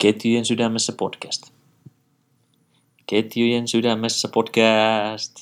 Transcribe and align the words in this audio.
Ketjujen 0.00 0.44
sydämessä 0.44 0.92
podcast. 0.92 1.42
Ketjujen 3.06 3.68
sydämessä 3.68 4.28
podcast. 4.28 5.34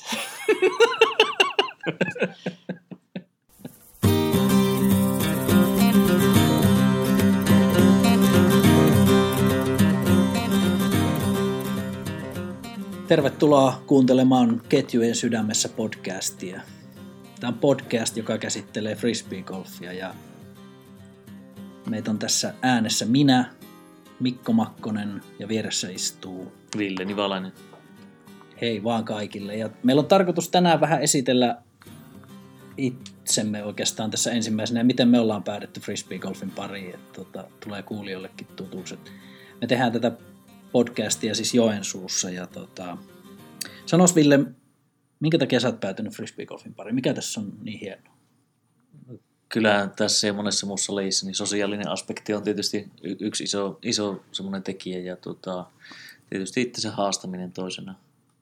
Tervetuloa 13.07 13.81
kuuntelemaan 13.87 14.61
Ketjujen 14.69 15.15
sydämessä 15.15 15.69
podcastia. 15.69 16.61
Tämä 17.39 17.53
on 17.53 17.59
podcast, 17.59 18.17
joka 18.17 18.37
käsittelee 18.37 18.95
frisbeegolfia 18.95 19.93
ja 19.93 20.15
meitä 21.89 22.11
on 22.11 22.19
tässä 22.19 22.53
äänessä 22.61 23.05
minä, 23.05 23.56
Mikko 24.19 24.53
Makkonen 24.53 25.21
ja 25.39 25.47
vieressä 25.47 25.89
istuu 25.89 26.53
Ville 26.77 27.05
Nivalainen. 27.05 27.51
hei 28.61 28.83
vaan 28.83 29.05
kaikille. 29.05 29.55
Ja 29.55 29.69
meillä 29.83 29.99
on 29.99 30.07
tarkoitus 30.07 30.49
tänään 30.49 30.81
vähän 30.81 31.01
esitellä 31.01 31.61
itsemme 32.77 33.63
oikeastaan 33.63 34.11
tässä 34.11 34.31
ensimmäisenä 34.31 34.79
ja 34.79 34.83
miten 34.83 35.07
me 35.07 35.19
ollaan 35.19 35.43
päädytty 35.43 35.79
frisbeegolfin 35.79 36.51
pariin, 36.51 36.95
että 36.95 37.13
tota, 37.13 37.47
tulee 37.59 37.83
kuulijoillekin 37.83 38.47
tutuksi. 38.55 38.93
Et 38.93 39.11
Me 39.61 39.67
tehdään 39.67 39.91
tätä 39.91 40.11
podcastia 40.71 41.35
siis 41.35 41.53
Joensuussa 41.53 42.29
ja 42.29 42.47
tota, 42.47 42.97
sanos 43.85 44.15
Ville, 44.15 44.39
minkä 45.19 45.37
takia 45.37 45.59
sä 45.59 45.67
oot 45.67 45.79
päätynyt 45.79 46.13
frisbeegolfin 46.13 46.73
pariin? 46.73 46.95
Mikä 46.95 47.13
tässä 47.13 47.39
on 47.39 47.53
niin 47.63 47.79
hienoa? 47.79 48.16
Kyllähän 49.49 49.91
tässä 49.91 50.27
ja 50.27 50.33
monessa 50.33 50.67
muussa 50.67 50.95
lajissa 50.95 51.25
niin 51.25 51.35
sosiaalinen 51.35 51.89
aspekti 51.89 52.33
on 52.33 52.43
tietysti 52.43 52.91
yksi 53.01 53.43
iso, 53.43 53.79
iso 53.81 54.23
semmoinen 54.31 54.63
tekijä 54.63 54.99
ja 54.99 55.15
tota, 55.15 55.65
tietysti 56.29 56.61
itse 56.61 56.81
se 56.81 56.89
haastaminen 56.89 57.51
toisena, 57.51 57.95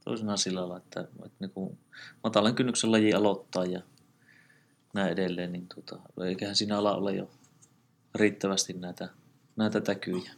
toisena 0.06 0.38
sillä 0.38 0.60
lailla, 0.60 0.78
että, 0.78 1.02
että 1.02 1.38
niin 1.40 1.52
kuin 1.52 1.78
matalan 2.24 2.56
kynnyksen 2.56 2.92
laji 2.92 3.14
aloittaa 3.14 3.66
ja 3.66 3.82
näin 4.94 5.12
edelleen, 5.12 5.52
niin 5.52 5.68
tota, 5.68 6.00
eiköhän 6.26 6.56
siinä 6.56 6.78
ala 6.78 6.96
ole 6.96 7.16
jo 7.16 7.30
riittävästi 8.16 8.74
näitä, 8.74 9.10
näitä 9.56 9.82
täkyjä. 9.82 10.32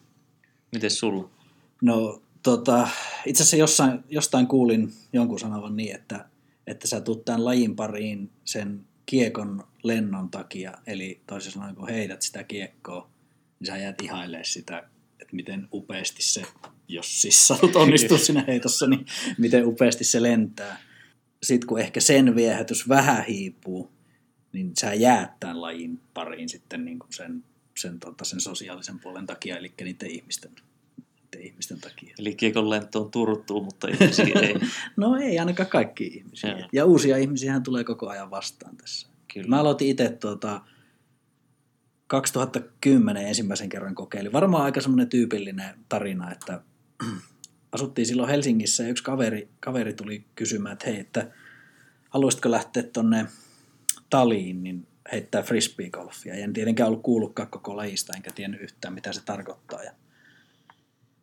Miten 0.72 0.92
sulla? 0.92 1.30
No 1.82 2.22
tota, 2.44 2.88
itse 3.26 3.44
asiassa 3.44 3.58
jossain, 3.58 4.04
jostain 4.10 4.48
kuulin 4.48 4.94
jonkun 5.14 5.40
sanovan 5.40 5.76
niin, 5.76 5.96
että, 5.96 6.30
että 6.68 6.88
sä 6.88 7.02
tuut 7.02 7.26
tämän 7.26 7.46
lajin 7.46 7.76
pariin 7.76 8.32
sen 8.46 8.86
kiekon 9.06 9.64
lennon 9.88 10.30
takia, 10.30 10.74
eli 10.88 11.22
toisin 11.28 11.52
sanoen 11.52 11.76
kun 11.76 11.90
heität 11.90 12.22
sitä 12.22 12.44
kiekkoa, 12.44 13.10
niin 13.60 13.68
sä 13.68 13.78
jäät 13.78 14.02
ihailemaan 14.02 14.46
sitä, 14.46 14.78
että 15.22 15.36
miten 15.36 15.68
upeasti 15.74 16.24
se, 16.24 16.46
jos 16.88 17.22
siis 17.22 17.48
satut 17.48 17.76
onnistua 17.76 18.18
siinä 18.18 18.44
heitossa, 18.48 18.88
niin 18.88 19.06
miten 19.38 19.66
upeasti 19.66 20.04
se 20.04 20.24
lentää. 20.24 20.78
Sitten 21.44 21.68
kun 21.68 21.80
ehkä 21.80 22.00
sen 22.00 22.36
viehätys 22.36 22.90
vähän 22.90 23.26
hiipuu, 23.26 23.92
niin 24.54 24.72
sä 24.80 24.94
jäät 24.94 25.40
tämän 25.40 25.62
lajin 25.62 26.02
pariin 26.14 26.50
sitten 26.50 26.86
niin 26.86 27.00
kuin 27.00 27.14
sen, 27.14 27.44
sen, 27.78 28.00
tota, 28.00 28.26
sen 28.26 28.40
sosiaalisen 28.40 29.00
puolen 29.00 29.26
takia, 29.26 29.58
eli 29.58 29.74
niiden 29.82 30.12
ihmisten, 30.12 30.52
niiden 31.22 31.48
ihmisten 31.48 31.82
takia. 31.82 32.16
Eli 32.20 32.36
kiekon 32.36 32.70
lentoon 32.70 33.12
turruttuu, 33.12 33.64
mutta 33.64 33.88
ihmisiä 33.88 34.40
ei. 34.42 34.56
No 34.98 35.16
ei 35.16 35.40
ainakaan 35.40 35.70
kaikki 35.70 36.08
ihmisiä. 36.08 36.50
Joo. 36.50 36.70
Ja 36.72 36.86
uusia 36.86 37.18
ihmisiä 37.18 37.60
tulee 37.60 37.84
koko 37.84 38.10
ajan 38.10 38.32
vastaan 38.32 38.78
tässä. 38.78 39.08
Kyllä. 39.34 39.48
Mä 39.48 39.60
aloitin 39.60 39.88
itse 39.88 40.10
tuota, 40.10 40.62
2010 42.08 43.28
ensimmäisen 43.28 43.70
kerran 43.70 43.96
kokeilin. 43.96 44.34
Varmaan 44.34 44.64
aika 44.64 44.82
semmoinen 44.82 45.10
tyypillinen 45.10 45.76
tarina, 45.90 46.32
että 46.32 46.62
asuttiin 47.72 48.06
silloin 48.06 48.30
Helsingissä 48.30 48.84
ja 48.84 48.90
yksi 48.90 49.04
kaveri, 49.04 49.50
kaveri 49.60 49.94
tuli 49.94 50.26
kysymään, 50.36 50.74
että 50.74 50.86
hei, 50.86 51.00
että 51.00 51.32
haluaisitko 52.10 52.52
lähteä 52.52 52.84
tonne 52.84 53.26
taliin, 54.10 54.64
niin 54.64 54.88
heittää 55.12 55.44
frisbeegolfia. 55.44 56.36
Ja 56.36 56.44
en 56.44 56.54
tietenkään 56.54 56.88
ollut 56.88 57.04
kuullutkaan 57.04 57.50
koko 57.50 57.78
lajista, 57.78 58.14
enkä 58.16 58.32
tiennyt 58.32 58.62
yhtään, 58.62 58.94
mitä 58.94 59.14
se 59.14 59.26
tarkoittaa. 59.26 59.84
Ja 59.84 59.92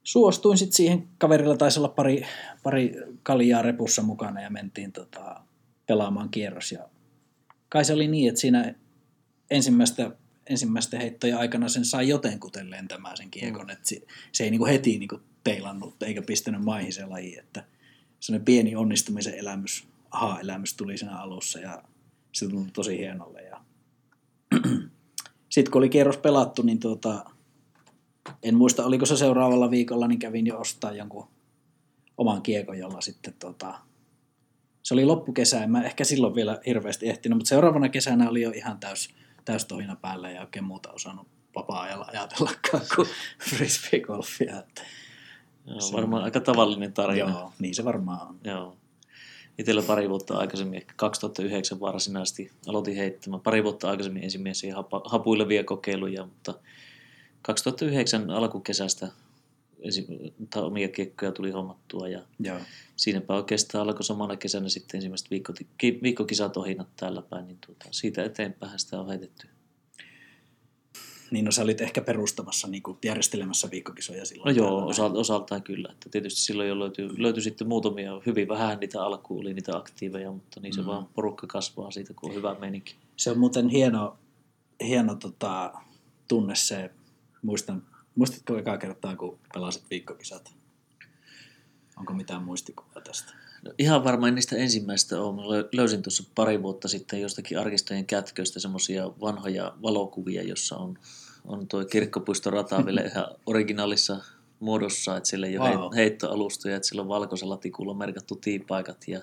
suostuin 0.03 0.59
sitten 0.59 0.77
siihen. 0.77 1.09
Kaverilla 1.19 1.57
taisi 1.57 1.79
olla 1.79 1.89
pari, 1.89 2.27
pari 2.63 2.95
kaljaa 3.23 3.63
repussa 3.63 4.03
mukana 4.03 4.43
ja 4.43 4.51
mentiin 4.51 4.93
tota, 4.93 5.41
pelaamaan 5.87 6.29
kierros. 6.29 6.73
Ja 6.73 6.89
kai 7.75 7.85
se 7.85 7.93
oli 7.93 8.09
niin, 8.09 8.29
että 8.29 8.41
siinä 8.41 8.75
ensimmäistä, 9.51 10.11
ensimmäisten 10.47 11.01
heittojen 11.01 11.39
aikana 11.39 11.69
sen 11.69 11.85
sai 11.85 12.09
jotenkuten 12.09 12.71
lentämään 12.71 13.17
sen 13.17 13.31
kiekon. 13.31 13.67
Mm. 13.67 13.71
Että 13.71 13.89
se, 13.89 14.03
se 14.33 14.45
ei 14.45 14.51
niinku 14.51 14.67
heti 14.67 14.99
niinku 14.99 15.21
teilannut 15.45 16.03
eikä 16.03 16.23
pistänyt 16.23 16.65
maihin 16.65 16.93
se 16.93 17.07
laji. 17.07 17.39
Että 17.39 17.65
sellainen 18.21 18.45
pieni 18.45 18.77
onnistumisen 18.77 19.35
elämys, 19.35 19.89
aha-elämys 20.11 20.75
tuli 20.75 20.99
siinä 20.99 21.19
alussa 21.19 21.59
ja 21.59 21.83
se 22.33 22.49
tuntui 22.49 22.71
tosi 22.73 22.99
hienolle. 22.99 23.43
Ja 23.43 23.61
sitten 25.53 25.73
kun 25.73 25.79
oli 25.79 25.89
kierros 25.89 26.17
pelattu, 26.17 26.63
niin 26.63 26.81
tuota, 26.81 27.25
en 28.43 28.55
muista, 28.55 28.85
oliko 28.85 29.07
se 29.07 29.17
seuraavalla 29.17 29.71
viikolla, 29.71 30.09
niin 30.09 30.19
kävin 30.19 30.47
jo 30.47 30.61
ostaa 30.61 30.93
jonkun 30.93 31.29
oman 32.19 32.43
kiekon, 32.43 32.79
jolla 32.79 33.01
sitten 33.01 33.35
tota, 33.39 33.81
se 34.85 34.95
oli 34.95 35.05
loppukesä, 35.05 35.65
en 35.65 35.71
mä 35.71 35.83
ehkä 35.83 36.05
silloin 36.05 36.35
vielä 36.35 36.61
hirveästi 36.67 37.09
ehtinyt, 37.09 37.39
mutta 37.39 37.49
seuraavana 37.49 37.89
kesänä 37.89 38.31
oli 38.31 38.43
jo 38.43 38.51
ihan 38.51 38.79
täys, 38.81 39.09
täys 39.45 39.65
tohina 39.65 39.97
päällä 39.97 40.31
ja 40.31 40.41
oikein 40.41 40.65
muuta 40.65 40.93
osannut 40.93 41.27
vapaa-ajalla 41.57 42.07
ajatellakaan 42.13 42.83
kuin 42.97 43.09
frisbeegolfia. 43.51 44.63
Joo, 45.67 45.81
Se- 45.81 45.93
varmaan 45.93 46.25
aika 46.25 46.41
tavallinen 46.41 46.93
tarina. 46.93 47.31
joo, 47.31 47.53
niin 47.59 47.75
se 47.75 47.85
varmaan 47.85 48.29
on. 48.29 48.39
Joo. 48.45 48.77
Itsellä 49.59 49.83
pari 49.83 50.09
vuotta 50.09 50.39
aikaisemmin, 50.39 50.77
ehkä 50.77 50.93
2009 50.97 51.81
varsinaisesti 51.81 52.51
aloitin 52.67 52.97
heittämään. 52.97 53.41
Pari 53.41 53.65
vuotta 53.65 53.91
aikaisemmin 53.91 54.25
ensimmäisiä 54.25 54.75
hapuilevia 55.05 55.65
kokeiluja, 55.65 56.25
mutta 56.25 56.55
2009 57.43 58.31
alkukesästä 58.31 59.09
tai 60.51 60.63
omia 60.63 60.89
kiekkoja 60.89 61.33
tuli 61.33 61.51
hommattua 61.51 62.09
ja 62.09 62.23
Joo. 62.41 62.59
siinäpä 62.97 63.35
oikeastaan 63.35 63.89
alkoi 63.89 64.05
samana 64.05 64.37
kesänä 64.37 64.69
sitten 64.69 64.99
ensimmäiset 64.99 65.31
viikko, 65.31 65.53
ki, 65.79 65.99
viikkokisatohinnat 66.03 66.89
täällä 66.97 67.23
päin, 67.23 67.47
niin 67.47 67.59
tuota, 67.67 67.85
siitä 67.91 68.25
eteenpäin 68.25 68.79
sitä 68.79 69.01
on 69.01 69.09
heitetty. 69.09 69.49
Niin 71.31 71.45
no 71.45 71.51
sä 71.51 71.63
olit 71.63 71.81
ehkä 71.81 72.01
perustamassa, 72.01 72.69
niin 72.69 72.83
kuin 72.83 72.99
järjestelemässä 73.05 73.71
viikkokisoja 73.71 74.19
No 74.21 74.25
silloin. 74.25 74.57
joo, 74.57 74.69
täällä. 74.69 74.85
osa, 74.87 75.05
osaltaan 75.07 75.63
kyllä. 75.63 75.89
Että 75.93 76.09
tietysti 76.11 76.41
silloin 76.41 76.69
jo 76.69 76.79
löytyi, 76.79 77.09
löytyi 77.17 77.43
sitten 77.43 77.69
muutamia, 77.69 78.21
hyvin 78.27 78.49
vähän 78.49 78.79
niitä 78.81 79.03
alkuun 79.05 79.41
oli 79.41 79.55
niitä 79.55 79.77
aktiiveja, 79.77 80.33
mutta 80.33 80.61
niin 80.61 80.75
se 80.75 80.81
Mm. 80.81 80.87
vaan 80.87 81.07
porukka 81.15 81.47
kasvaa 81.47 81.91
siitä, 81.91 82.15
kun 82.15 82.31
on 82.31 82.37
hyvä 82.37 82.57
meininki. 82.61 82.95
Se 83.17 83.31
on 83.31 83.39
muuten 83.39 83.69
hieno, 83.69 84.19
hieno 84.87 85.15
tota, 85.15 85.73
tunne 86.29 86.55
se, 86.55 86.91
muistan, 87.43 87.83
muistatko 88.15 88.59
ekaa 88.59 88.79
kertaa, 88.79 89.17
kun 89.17 89.39
pelasit 89.55 89.85
viikkokisat? 89.91 90.55
Onko 91.97 92.13
mitään 92.13 92.43
muistikuvaa 92.43 93.01
tästä? 93.05 93.33
No, 93.65 93.73
ihan 93.79 94.05
varmaan 94.05 94.35
niistä 94.35 94.57
ensimmäistä 94.57 95.21
on. 95.21 95.35
Mä 95.35 95.43
löysin 95.73 96.03
tuossa 96.03 96.25
pari 96.35 96.63
vuotta 96.63 96.89
sitten 96.89 97.21
jostakin 97.21 97.59
arkistojen 97.59 98.07
kätköistä 98.07 98.61
semmoisia 98.61 99.09
vanhoja 99.21 99.73
valokuvia, 99.83 100.43
jossa 100.43 100.77
on, 100.77 100.99
on 101.45 101.69
tuo 101.69 101.85
kirkkopuistorata 101.85 102.87
vielä 102.87 103.01
ihan 103.01 103.27
originaalissa 103.47 104.21
muodossa, 104.61 105.17
että 105.17 105.29
siellä 105.29 105.47
ei 105.47 105.59
ole 105.59 105.71
Wow. 105.71 105.95
heittoalustoja, 105.95 106.77
että 106.77 106.89
sillä 106.89 107.03
on 107.03 107.09
valkoisella 107.09 107.57
tikulla 107.57 107.95
merkattu 107.95 108.37
tiipaikat 108.37 109.09
ja 109.09 109.21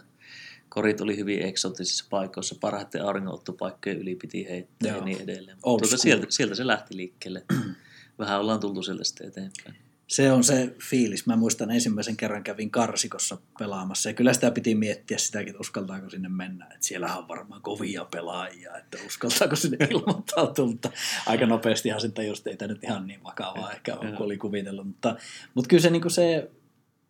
korit 0.70 1.02
oli 1.02 1.18
hyvin 1.18 1.42
eksoottisissa 1.42 2.06
paikoissa, 2.10 2.56
parhaiten 2.62 3.06
auringonottopaikkojen 3.06 3.98
yli 3.98 4.16
piti 4.16 4.50
heittää 4.50 4.90
Joo. 4.90 4.98
ja 4.98 5.06
niin 5.06 5.22
edelleen. 5.22 5.58
Tuota, 5.62 5.98
sieltä, 5.98 6.26
sieltä 6.30 6.56
se 6.56 6.68
lähti 6.68 6.98
liikkeelle. 6.98 7.46
Vähän 8.22 8.40
ollaan 8.40 8.60
tultu 8.60 8.84
sieltä 8.84 9.04
sitten 9.04 9.28
eteenpäin. 9.28 9.76
Se 10.08 10.32
on 10.32 10.44
se 10.44 10.76
fiilis. 10.90 11.26
Mä 11.26 11.36
muistan 11.36 11.72
ensimmäisen 11.72 12.18
kerran 12.18 12.44
kävin 12.44 12.72
Karsikossa 12.72 13.38
pelaamassa 13.60 14.10
ja 14.10 14.14
kyllä 14.14 14.34
sitä 14.34 14.52
piti 14.52 14.76
miettiä 14.76 15.18
sitäkin, 15.18 15.50
että 15.50 15.60
uskaltaako 15.60 16.10
sinne 16.10 16.30
mennä. 16.30 16.66
Että 16.66 16.88
siellähän 16.88 17.18
on 17.18 17.28
varmaan 17.28 17.62
kovia 17.62 18.06
pelaajia, 18.06 18.78
että 18.78 18.98
uskaltaako 19.08 19.56
sinne 19.56 19.78
ilmoittautua, 19.92 20.66
mutta 20.66 20.92
aika 21.26 21.46
nopeastihan 21.46 22.02
sitten 22.02 22.28
just 22.28 22.48
ei 22.48 22.58
tämä 22.58 22.74
nyt 22.74 22.84
ihan 22.84 23.08
niin 23.08 23.24
vakavaa 23.24 23.72
ehkä 23.72 23.96
ole, 23.96 24.12
kun 24.12 24.26
oli 24.26 24.38
kuvitellut. 24.38 24.88
Mutta, 24.88 25.16
mutta 25.54 25.68
kyllä 25.68 25.82
se, 25.82 25.90
niin 25.90 26.12
se, 26.12 26.52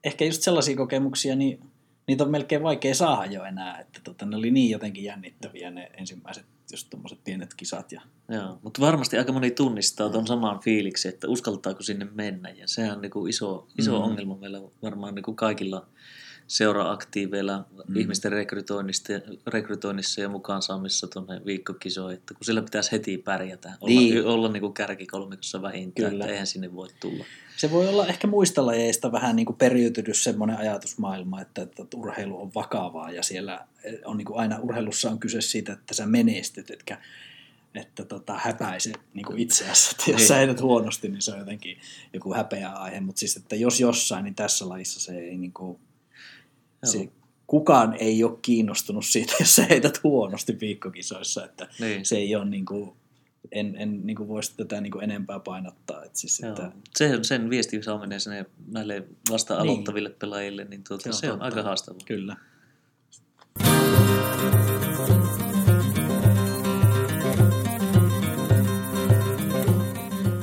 ehkä 0.03 0.25
just 0.25 0.41
sellaisia 0.41 0.77
kokemuksia, 0.77 1.35
niin 1.35 1.70
niitä 2.11 2.23
on 2.23 2.31
melkein 2.31 2.63
vaikea 2.63 2.95
saada 2.95 3.25
jo 3.25 3.43
enää, 3.43 3.79
että 3.79 4.01
tota, 4.03 4.25
ne 4.25 4.35
oli 4.35 4.51
niin 4.51 4.69
jotenkin 4.71 5.03
jännittäviä 5.03 5.71
ne 5.71 5.91
ensimmäiset 5.97 6.45
just 6.71 6.87
tommoset 6.89 7.23
pienet 7.23 7.53
kisat 7.53 7.91
ja 7.91 8.01
Joo, 8.29 8.59
mutta 8.63 8.81
varmasti 8.81 9.17
aika 9.17 9.31
moni 9.33 9.51
tunnistaa 9.51 10.09
tuon 10.09 10.27
saman 10.27 10.59
fiiliksi, 10.59 11.07
että 11.07 11.27
uskaltaako 11.27 11.83
sinne 11.83 12.07
mennä. 12.13 12.49
Ja 12.49 12.67
sehän 12.67 12.95
on 12.95 13.01
niinku 13.01 13.27
iso, 13.27 13.67
iso 13.79 13.91
Mm. 13.91 13.97
mm. 13.97 14.03
ongelma 14.03 14.35
meillä 14.35 14.61
varmaan 14.81 15.15
niinku 15.15 15.33
kaikilla 15.33 15.87
seura-aktiiveilla 16.51 17.65
mm. 17.87 17.95
ihmisten 17.95 18.31
rekrytoinnissa, 18.31 19.13
rekrytoinnissa 19.47 20.21
ja 20.21 20.29
mukaan 20.29 20.61
saamissa 20.61 21.07
tuonne 21.07 21.41
viikkokisoihin, 21.45 22.17
että 22.17 22.33
kun 22.33 22.45
sillä 22.45 22.61
pitäisi 22.61 22.91
heti 22.91 23.17
pärjätä, 23.17 23.73
olla, 23.81 23.99
niin. 23.99 24.25
olla 24.25 24.49
niin 24.49 24.61
kuin 24.61 24.73
kärkikolmikossa 24.73 25.61
vähintään, 25.61 26.11
Kyllä. 26.11 26.23
että 26.23 26.33
eihän 26.33 26.47
sinne 26.47 26.75
voi 26.75 26.87
tulla. 26.99 27.25
Se 27.57 27.71
voi 27.71 27.87
olla 27.87 28.07
ehkä 28.07 28.27
muista 28.27 28.65
lajeista 28.65 29.11
vähän 29.11 29.35
niin 29.35 29.45
kuin 29.45 29.57
periytynyt 29.57 30.17
semmoinen 30.17 30.57
ajatusmaailma, 30.57 31.41
että, 31.41 31.61
että 31.61 31.85
urheilu 31.95 32.41
on 32.41 32.51
vakavaa 32.55 33.11
ja 33.11 33.23
siellä 33.23 33.67
on 34.05 34.17
niin 34.17 34.25
kuin 34.25 34.39
aina 34.39 34.59
urheilussa 34.59 35.11
on 35.11 35.19
kyse 35.19 35.41
siitä, 35.41 35.73
että 35.73 35.93
sä 35.93 36.05
menestyt, 36.05 36.71
etkä 36.71 36.97
että 37.75 38.05
tota, 38.05 38.33
häpäise 38.37 38.91
niin 39.13 39.25
kuin 39.25 39.39
itseäsi. 39.39 39.91
Että 39.91 40.11
jos 40.11 40.17
niin. 40.17 40.27
sä 40.27 40.41
edät 40.41 40.61
huonosti, 40.61 41.09
niin 41.09 41.21
se 41.21 41.31
on 41.31 41.39
jotenkin 41.39 41.77
joku 42.13 42.33
häpeä 42.33 42.69
aihe. 42.69 42.99
Mutta 42.99 43.19
siis, 43.19 43.37
että 43.37 43.55
jos 43.55 43.79
jossain, 43.79 44.23
niin 44.23 44.35
tässä 44.35 44.69
lajissa 44.69 44.99
se 44.99 45.17
ei 45.17 45.37
niin 45.37 45.53
kuin, 45.53 45.79
se, 46.83 47.09
kukaan 47.47 47.95
ei 47.99 48.23
ole 48.23 48.39
kiinnostunut 48.41 49.05
siitä, 49.05 49.33
jos 49.39 49.55
sä 49.55 49.65
heität 49.69 50.03
huonosti 50.03 50.59
viikkokisoissa. 50.59 51.45
Että 51.45 51.67
niin. 51.79 52.05
se 52.05 52.17
ei 52.17 52.35
ole 52.35 52.45
niin 52.45 52.65
kuin, 52.65 52.91
en, 53.51 53.75
en 53.77 54.05
niin 54.05 54.15
kuin 54.15 54.29
voisi 54.29 54.53
tätä 54.57 54.81
niin 54.81 54.91
kuin 54.91 55.03
enempää 55.03 55.39
painottaa. 55.39 56.03
Että 56.03 56.19
siis, 56.19 56.43
että... 56.43 56.71
Sen, 56.97 57.25
sen 57.25 57.49
viesti 57.49 57.83
saaminen 57.83 58.19
sinne 58.19 58.45
näille 58.71 59.03
vasta 59.31 59.53
niin. 59.53 59.61
aloittaville 59.61 60.09
niin. 60.09 60.19
pelaajille, 60.19 60.65
niin 60.65 60.83
tuota, 60.87 61.03
se 61.03 61.09
on, 61.09 61.15
se 61.15 61.31
on 61.31 61.41
aika 61.41 61.63
haastavaa. 61.63 62.01
Kyllä. 62.05 62.35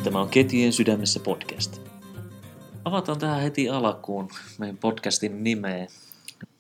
Tämä 0.05 0.21
on 0.21 0.29
Ketjujen 0.29 0.73
sydämessä 0.73 1.21
podcast. 1.21 1.81
Avataan 2.85 3.19
tähän 3.19 3.43
heti 3.43 3.69
alkuun 3.69 4.29
meidän 4.59 4.77
podcastin 4.77 5.45
nimeä. 5.45 5.87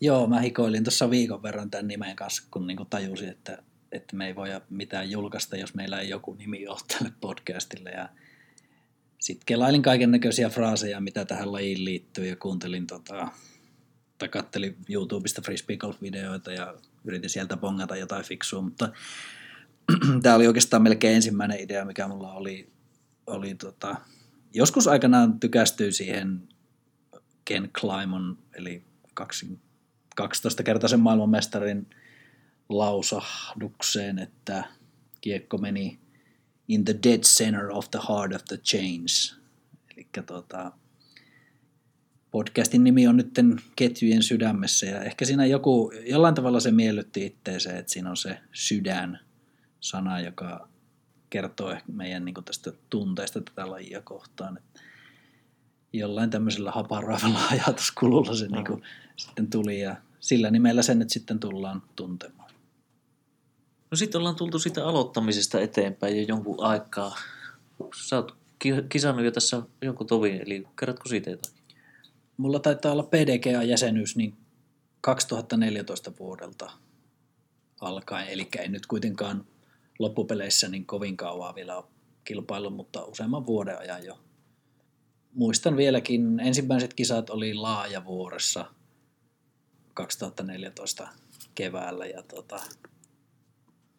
Joo, 0.00 0.26
mä 0.26 0.40
hikoilin 0.40 0.84
tuossa 0.84 1.10
viikon 1.10 1.42
verran 1.42 1.70
tämän 1.70 1.88
nimen 1.88 2.16
kanssa, 2.16 2.42
kun 2.50 2.66
niinku 2.66 2.84
tajusin, 2.84 3.28
että, 3.28 3.62
että 3.92 4.16
me 4.16 4.26
ei 4.26 4.36
voi 4.36 4.48
mitään 4.70 5.10
julkaista, 5.10 5.56
jos 5.56 5.75
meillä 5.75 6.00
ei 6.00 6.08
joku 6.08 6.34
nimi 6.34 6.66
ole 6.66 6.78
tälle 6.88 7.12
podcastille. 7.20 7.90
Ja 7.90 8.08
sitten 9.19 9.46
kelailin 9.46 9.82
kaiken 9.82 10.10
näköisiä 10.10 10.48
fraaseja, 10.48 11.00
mitä 11.00 11.25
tähän 11.25 11.52
lajiin 11.52 11.84
liittyy, 11.84 12.26
ja 12.26 12.36
kuuntelin 12.36 12.86
tota, 12.86 13.28
tai 14.19 14.28
kattelin 14.28 14.76
YouTubesta 14.90 15.42
frisbee 15.42 15.76
golf-videoita 15.76 16.52
ja 16.52 16.75
yritin 17.04 17.30
sieltä 17.30 17.56
bongata 17.56 17.96
jotain 17.96 18.25
fiksua, 18.25 18.62
mutta 18.62 18.92
tämä 20.22 20.34
oli 20.34 20.46
oikeastaan 20.46 20.82
melkein 20.82 21.14
ensimmäinen 21.14 21.60
idea, 21.60 21.84
mikä 21.84 22.08
mulla 22.08 22.32
oli 22.32 22.78
oli 23.28 23.54
tota, 23.54 23.96
joskus 24.54 24.86
aikanaan 24.86 25.40
tykästyi 25.40 25.92
siihen 25.92 26.48
Ken 27.44 27.70
Climon, 27.80 28.38
eli 28.54 28.84
12-kertaisen 30.20 31.00
maailmanmestarin 31.00 31.86
lausahdukseen, 32.68 34.18
että 34.18 34.64
kiekko 35.20 35.58
meni 35.58 35.98
in 36.68 36.84
the 36.84 36.94
dead 37.02 37.20
center 37.20 37.70
of 37.70 37.90
the 37.90 38.00
heart 38.08 38.34
of 38.34 38.44
the 38.44 38.56
chains. 38.56 39.40
Eli 39.96 40.08
tota, 40.26 40.72
podcastin 42.30 42.84
nimi 42.84 43.06
on 43.08 43.16
nyt 43.16 43.30
ketjujen 43.76 44.22
sydämessä 44.22 44.86
ja 44.86 45.02
ehkä 45.02 45.24
siinä 45.24 45.46
joku, 45.46 45.92
jollain 46.06 46.34
tavalla 46.34 46.60
se 46.60 46.70
miellytti 46.70 47.26
itteensä, 47.26 47.78
että 47.78 47.92
siinä 47.92 48.10
on 48.10 48.16
se 48.16 48.38
sydän 48.52 49.20
sana, 49.80 50.20
joka 50.20 50.68
kertoo 51.30 51.76
meidän 51.92 52.24
niin 52.24 52.34
tästä 52.44 52.72
tunteesta 52.90 53.40
tätä 53.40 53.70
lajia 53.70 54.02
kohtaan. 54.02 54.56
Että 54.58 54.80
jollain 55.92 56.30
tämmöisellä 56.30 56.70
haparoivalla 56.70 57.46
ajatuskululla 57.50 58.34
se 58.34 58.48
no. 58.48 58.62
niin 58.62 58.82
sitten 59.16 59.50
tuli 59.50 59.80
ja 59.80 59.96
sillä 60.20 60.50
nimellä 60.50 60.82
sen 60.82 60.98
nyt 60.98 61.10
sitten 61.10 61.40
tullaan 61.40 61.82
tuntemaan. 61.96 62.50
No 63.90 63.96
sitten 63.96 64.18
ollaan 64.18 64.36
tultu 64.36 64.58
siitä 64.58 64.86
aloittamisesta 64.86 65.60
eteenpäin 65.60 66.16
jo 66.16 66.24
jonkun 66.28 66.64
aikaa. 66.64 67.16
Sä 68.08 68.16
oot 68.16 68.36
kisannut 68.88 69.24
jo 69.24 69.30
tässä 69.30 69.62
jonkun 69.82 70.06
tovin, 70.06 70.42
eli 70.46 70.66
kerrotko 70.78 71.08
siitä 71.08 71.30
jotain? 71.30 71.54
Mulla 72.36 72.58
taitaa 72.58 72.92
olla 72.92 73.02
PDGA-jäsenyys 73.02 74.16
niin 74.16 74.36
2014 75.00 76.12
vuodelta 76.18 76.70
alkaen, 77.80 78.28
eli 78.28 78.48
ei 78.58 78.68
nyt 78.68 78.86
kuitenkaan 78.86 79.46
loppupeleissä 79.98 80.68
niin 80.68 80.86
kovin 80.86 81.16
kauan 81.16 81.54
vielä 81.54 81.76
ole 81.76 81.84
kilpailu, 82.24 82.70
mutta 82.70 83.04
useamman 83.04 83.46
vuoden 83.46 83.78
ajan 83.78 84.04
jo. 84.04 84.18
Muistan 85.34 85.76
vieläkin, 85.76 86.40
ensimmäiset 86.40 86.94
kisat 86.94 87.30
oli 87.30 87.54
Laajavuoressa 87.54 88.64
2014 89.98 91.08
keväällä 91.54 92.06
ja 92.06 92.22
tota, 92.22 92.60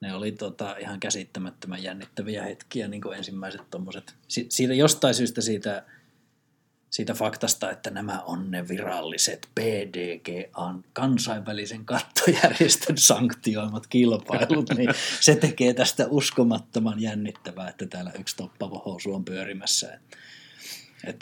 ne 0.02 0.14
oli 0.14 0.32
tota, 0.32 0.78
ihan 0.78 1.00
käsittämättömän 1.00 1.84
jännittäviä 1.84 2.44
hetkiä, 2.44 2.88
niin 2.88 3.02
kuin 3.02 3.18
ensimmäiset 3.18 3.62
tommoset. 3.70 4.16
Si- 4.28 4.46
siitä 4.50 4.74
jostain 4.74 5.16
syystä 5.16 5.42
siitä 5.42 5.86
siitä 6.90 7.14
faktasta, 7.14 7.72
että 7.72 7.90
nämä 7.90 8.22
on 8.26 8.52
ne 8.52 8.68
viralliset 8.68 9.50
PDGAn 9.56 10.84
kansainvälisen 10.94 11.86
kattojärjestön 11.86 12.98
sanktioimat 12.98 13.88
kilpailut, 13.88 14.70
niin 14.78 14.90
se 15.20 15.36
tekee 15.36 15.74
tästä 15.74 16.08
uskomattoman 16.10 17.02
jännittävää, 17.02 17.70
että 17.70 17.86
täällä 17.88 18.12
yksi 18.20 18.36
toppava 18.36 18.82
housu 18.86 19.14
on 19.14 19.26
pyörimässä. 19.26 19.94
Että 19.94 20.18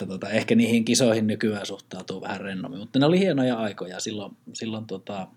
tota, 0.08 0.30
ehkä 0.30 0.56
niihin 0.56 0.86
kisoihin 0.86 1.28
nykyään 1.28 1.66
suhtautuu 1.66 2.22
vähän 2.22 2.42
rennommin, 2.42 2.80
mutta 2.80 3.00
ne 3.00 3.06
oli 3.06 3.20
hienoja 3.20 3.56
aikoja. 3.56 4.00
Silloin, 4.00 4.38
silloin 4.54 4.86
tota, 4.86 5.28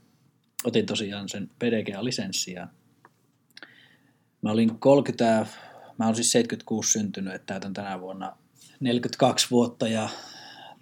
otin 0.65 0.87
tosiaan 0.87 1.29
sen 1.29 1.51
PDGA-lisenssi 1.59 2.53
ja 2.53 2.69
mä 4.43 4.51
olin 4.51 4.79
30, 4.79 5.47
mä 5.99 6.05
olin 6.05 6.17
siis 6.17 6.33
76 6.33 6.93
syntynyt, 6.93 7.35
että 7.35 7.47
täytän 7.47 7.73
tänä 7.73 8.01
vuonna 8.01 8.37
42 8.81 9.47
vuotta 9.51 9.89
ja 9.89 10.09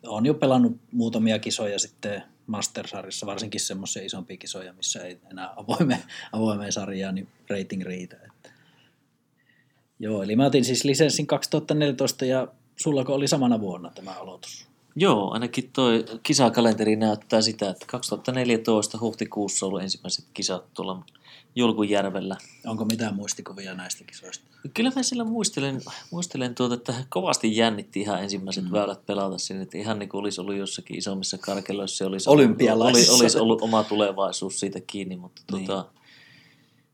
olen 0.06 0.26
jo 0.26 0.34
pelannut 0.34 0.80
muutamia 0.92 1.38
kisoja 1.38 1.78
sitten 1.78 2.22
Mastersarjassa, 2.46 3.26
varsinkin 3.26 3.60
semmoisia 3.60 4.04
isompia 4.04 4.36
kisoja, 4.36 4.72
missä 4.72 5.04
ei 5.04 5.20
enää 5.30 5.52
avoimeen, 5.56 6.02
avoimeen 6.32 6.72
sarjaan 6.72 7.14
niin 7.14 7.28
rating 7.50 7.82
riitä. 7.82 8.16
Että. 8.16 8.50
Joo, 9.98 10.22
eli 10.22 10.36
mä 10.36 10.46
otin 10.46 10.64
siis 10.64 10.84
lisenssin 10.84 11.26
2014 11.26 12.24
ja 12.24 12.48
sulla 12.82 13.04
oli 13.08 13.28
samana 13.28 13.60
vuonna 13.60 13.90
tämä 13.94 14.12
aloitus? 14.20 14.68
Joo, 14.96 15.30
ainakin 15.30 15.70
tuo 15.72 15.88
kisakalenteri 16.22 16.96
näyttää 16.96 17.40
sitä, 17.42 17.70
että 17.70 17.86
2014 17.86 18.98
huhtikuussa 19.00 19.66
ollut 19.66 19.82
ensimmäiset 19.82 20.24
kisat 20.34 20.74
tuolla 20.74 21.04
Julkujärvellä. 21.56 22.36
Onko 22.66 22.84
mitään 22.84 23.14
muistikuvia 23.14 23.74
näistä 23.74 24.04
kisoista? 24.04 24.44
Kyllä 24.74 24.92
mä 24.96 25.02
sillä 25.02 25.24
muistelen, 25.24 25.80
muistelen 26.10 26.54
tuota, 26.54 26.74
että 26.74 26.94
kovasti 27.08 27.56
jännitti 27.56 28.00
ihan 28.00 28.22
ensimmäiset 28.22 28.64
mm. 28.64 28.72
väylät 28.72 29.06
pelata 29.06 29.38
sinne, 29.38 29.62
että 29.62 29.78
ihan 29.78 29.98
niin 29.98 30.08
kuin 30.08 30.20
olisi 30.20 30.40
ollut 30.40 30.56
jossakin 30.56 30.98
isommissa 30.98 31.38
karkeloissa. 31.38 32.06
Olisi 32.06 32.30
ollut, 32.30 32.56
oli, 32.60 33.06
olisi 33.08 33.38
ollut 33.38 33.62
oma 33.62 33.84
tulevaisuus 33.84 34.60
siitä 34.60 34.80
kiinni, 34.80 35.16
mutta 35.16 35.42
niin. 35.52 35.66
tuota, 35.66 35.90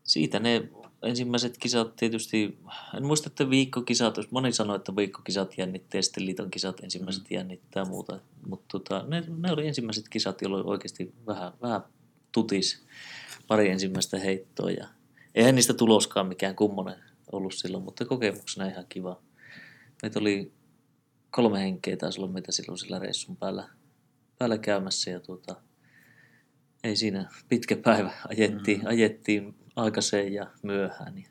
siitä 0.03 0.39
ne 0.39 0.69
ensimmäiset 1.03 1.57
kisat 1.57 1.95
tietysti, 1.95 2.57
en 2.97 3.05
muista, 3.05 3.29
että 3.29 3.49
viikkokisat, 3.49 4.15
moni 4.31 4.51
sanoi, 4.51 4.75
että 4.75 4.95
viikkokisat 4.95 5.57
jännittää, 5.57 6.01
sitten 6.01 6.25
liiton 6.25 6.51
kisat 6.51 6.79
ensimmäiset 6.83 7.23
mm. 7.23 7.35
jännittää 7.35 7.85
muuta, 7.85 8.19
mutta 8.47 8.65
tota, 8.67 9.05
ne, 9.07 9.23
ne 9.37 9.51
oli 9.51 9.67
ensimmäiset 9.67 10.09
kisat, 10.09 10.41
jolloin 10.41 10.65
oikeasti 10.65 11.13
vähän, 11.27 11.51
vähän 11.61 11.81
tutis 12.31 12.85
pari 13.47 13.69
ensimmäistä 13.69 14.19
heittoa 14.19 14.71
ja 14.71 14.87
eihän 15.35 15.55
niistä 15.55 15.73
tuloskaan 15.73 16.27
mikään 16.27 16.55
kummonen 16.55 16.99
ollut 17.31 17.53
silloin, 17.53 17.83
mutta 17.83 18.05
kokemuksena 18.05 18.69
ihan 18.69 18.85
kiva. 18.89 19.21
Meitä 20.01 20.19
oli 20.19 20.51
kolme 21.31 21.59
henkeä 21.59 21.97
taisi 21.97 22.19
olla 22.21 22.31
meitä 22.31 22.51
silloin 22.51 22.77
sillä 22.77 22.99
reissun 22.99 23.37
päällä, 23.37 23.69
päällä 24.39 24.57
käymässä 24.57 25.11
ja 25.11 25.19
tuota, 25.19 25.55
ei 26.83 26.95
siinä 26.95 27.29
pitkä 27.49 27.75
päivä. 27.77 28.13
Ajettiin, 28.29 28.79
mm. 28.79 28.87
ajettiin 28.87 29.55
aikaiseen 29.75 30.33
ja 30.33 30.47
myöhään. 30.63 31.15
Niin. 31.15 31.27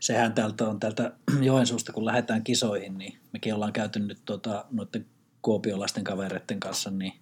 Sehän 0.00 0.32
täältä 0.32 0.68
on 0.68 0.80
täältä 0.80 1.12
Joensuusta, 1.40 1.92
kun 1.92 2.04
lähdetään 2.04 2.44
kisoihin, 2.44 2.98
niin 2.98 3.18
mekin 3.32 3.54
ollaan 3.54 3.72
käyty 3.72 3.98
nyt 3.98 4.18
tuota, 4.24 4.64
noiden 4.70 5.06
kuopiolaisten 5.42 6.04
kavereiden 6.04 6.60
kanssa 6.60 6.90
niin 6.90 7.12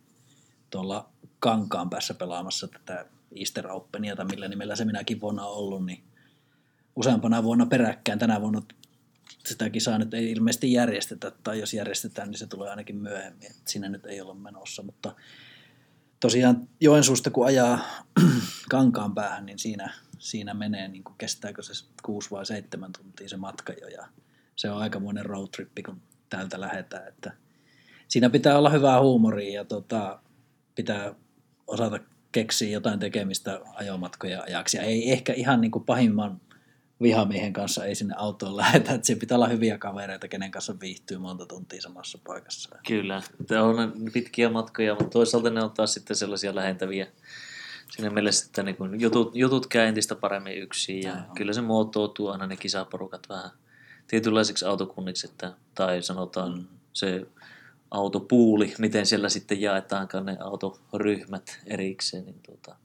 tuolla 0.70 1.08
Kankaan 1.38 1.90
päässä 1.90 2.14
pelaamassa 2.14 2.68
tätä 2.68 3.06
Easter 3.36 3.68
Openia, 3.68 4.16
tai 4.16 4.26
millä 4.26 4.48
nimellä 4.48 4.76
se 4.76 4.84
minäkin 4.84 5.20
vuonna 5.20 5.46
on 5.46 5.56
ollut, 5.56 5.86
niin 5.86 6.04
useampana 6.96 7.42
vuonna 7.42 7.66
peräkkäin. 7.66 8.18
Tänä 8.18 8.40
vuonna 8.40 8.62
sitä 9.46 9.70
kisaa 9.70 9.98
nyt 9.98 10.14
ei 10.14 10.30
ilmeisesti 10.30 10.72
järjestetä, 10.72 11.32
tai 11.44 11.60
jos 11.60 11.74
järjestetään, 11.74 12.30
niin 12.30 12.38
se 12.38 12.46
tulee 12.46 12.70
ainakin 12.70 12.96
myöhemmin. 12.96 13.50
Et 13.50 13.68
siinä 13.68 13.88
nyt 13.88 14.06
ei 14.06 14.20
ole 14.20 14.34
menossa, 14.34 14.82
mutta 14.82 15.14
tosiaan 16.20 16.68
Joensuusta 16.80 17.30
kun 17.30 17.46
ajaa 17.46 17.78
kankaan 18.70 19.14
päähän, 19.14 19.46
niin 19.46 19.58
siinä, 19.58 19.94
siinä 20.18 20.54
menee, 20.54 20.88
niin 20.88 21.04
kuin 21.04 21.14
kestääkö 21.18 21.62
se 21.62 21.86
kuusi 22.02 22.30
vai 22.30 22.46
seitsemän 22.46 22.92
tuntia 22.92 23.28
se 23.28 23.36
matka 23.36 23.72
jo, 23.72 23.88
ja 23.88 24.06
se 24.56 24.70
on 24.70 24.78
aikamoinen 24.78 25.26
roadtrippi, 25.26 25.82
kun 25.82 26.02
täältä 26.28 26.60
lähdetään, 26.60 27.08
että 27.08 27.32
siinä 28.08 28.30
pitää 28.30 28.58
olla 28.58 28.70
hyvää 28.70 29.00
huumoria 29.00 29.54
ja 29.54 29.64
tota, 29.64 30.18
pitää 30.74 31.14
osata 31.66 32.00
keksiä 32.32 32.70
jotain 32.70 32.98
tekemistä 32.98 33.60
ajomatkoja 33.74 34.42
ajaksi. 34.42 34.76
Ja 34.76 34.82
ei 34.82 35.12
ehkä 35.12 35.32
ihan 35.32 35.60
niin 35.60 35.70
kuin 35.70 35.84
pahimman 35.84 36.40
vihamiehen 37.02 37.52
kanssa 37.52 37.84
ei 37.84 37.94
sinne 37.94 38.14
autoon 38.18 38.56
lähetä, 38.56 38.92
että 38.92 39.06
se 39.06 39.14
pitää 39.14 39.36
olla 39.36 39.48
hyviä 39.48 39.78
kavereita, 39.78 40.28
kenen 40.28 40.50
kanssa 40.50 40.80
viihtyy 40.80 41.18
monta 41.18 41.46
tuntia 41.46 41.82
samassa 41.82 42.18
paikassa. 42.26 42.78
Kyllä, 42.86 43.22
tämä 43.46 43.62
on 43.62 43.92
pitkiä 44.12 44.50
matkoja, 44.50 44.94
mutta 44.94 45.10
toisaalta 45.10 45.50
ne 45.50 45.62
on 45.62 45.70
taas 45.70 45.94
sitten 45.94 46.16
sellaisia 46.16 46.54
lähentäviä 46.54 47.06
siinä 47.90 48.10
mielessä, 48.10 48.46
että 48.46 48.62
niin 48.62 48.76
kun 48.76 49.00
jutut, 49.00 49.36
jutut 49.36 49.66
käy 49.66 49.86
entistä 49.86 50.14
paremmin 50.14 50.58
yksin 50.58 51.02
ja 51.02 51.12
Aivan. 51.12 51.34
kyllä 51.34 51.52
se 51.52 51.60
muotoutuu 51.60 52.28
aina 52.28 52.46
ne 52.46 52.56
kisaporukat 52.56 53.28
vähän 53.28 53.50
tietynlaiseksi 54.06 54.64
autokunniksi, 54.64 55.26
että, 55.26 55.52
tai 55.74 56.02
sanotaan 56.02 56.58
mm. 56.58 56.66
se 56.92 57.26
autopuuli, 57.90 58.74
miten 58.78 59.06
siellä 59.06 59.28
sitten 59.28 59.60
jaetaankaan 59.60 60.26
ne 60.26 60.36
autoryhmät 60.40 61.58
erikseen, 61.66 62.24
niin 62.24 62.40
tuota, 62.46 62.76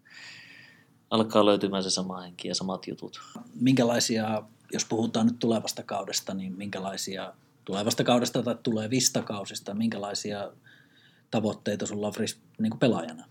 alkaa 1.09 1.45
löytymään 1.45 1.83
se 1.83 1.89
sama 1.89 2.21
henki 2.21 2.47
ja 2.47 2.55
samat 2.55 2.87
jutut. 2.87 3.21
Minkälaisia, 3.53 4.43
jos 4.73 4.85
puhutaan 4.85 5.25
nyt 5.25 5.39
tulevasta 5.39 5.83
kaudesta, 5.83 6.33
niin 6.33 6.57
minkälaisia 6.57 7.33
tulevasta 7.65 8.03
kaudesta 8.03 8.43
tai 8.43 8.55
tulevista 8.63 9.21
kausista, 9.21 9.73
minkälaisia 9.73 10.51
tavoitteita 11.31 11.85
sulla 11.85 12.07
on 12.07 12.13
niin 12.59 12.79
pelaajana? 12.79 13.30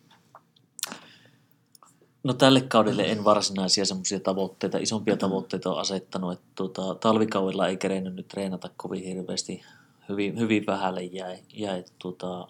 No 2.22 2.34
tälle 2.34 2.60
kaudelle 2.60 3.02
en 3.02 3.24
varsinaisia 3.24 3.84
semmoisia 3.84 4.20
tavoitteita, 4.20 4.78
isompia 4.78 5.16
tavoitteita 5.16 5.70
on 5.70 5.80
asettanut, 5.80 6.32
että 6.32 6.46
tuota, 6.54 6.94
talvikaudella 6.94 7.68
ei 7.68 7.76
kerennyt 7.76 8.14
nyt 8.14 8.28
treenata 8.28 8.70
kovin 8.76 9.04
hirveästi, 9.04 9.62
hyvin, 10.08 10.38
hyvin 10.38 10.66
vähälle 10.66 11.02
jäi, 11.02 11.38
jäi 11.52 11.84
tuota, 11.98 12.48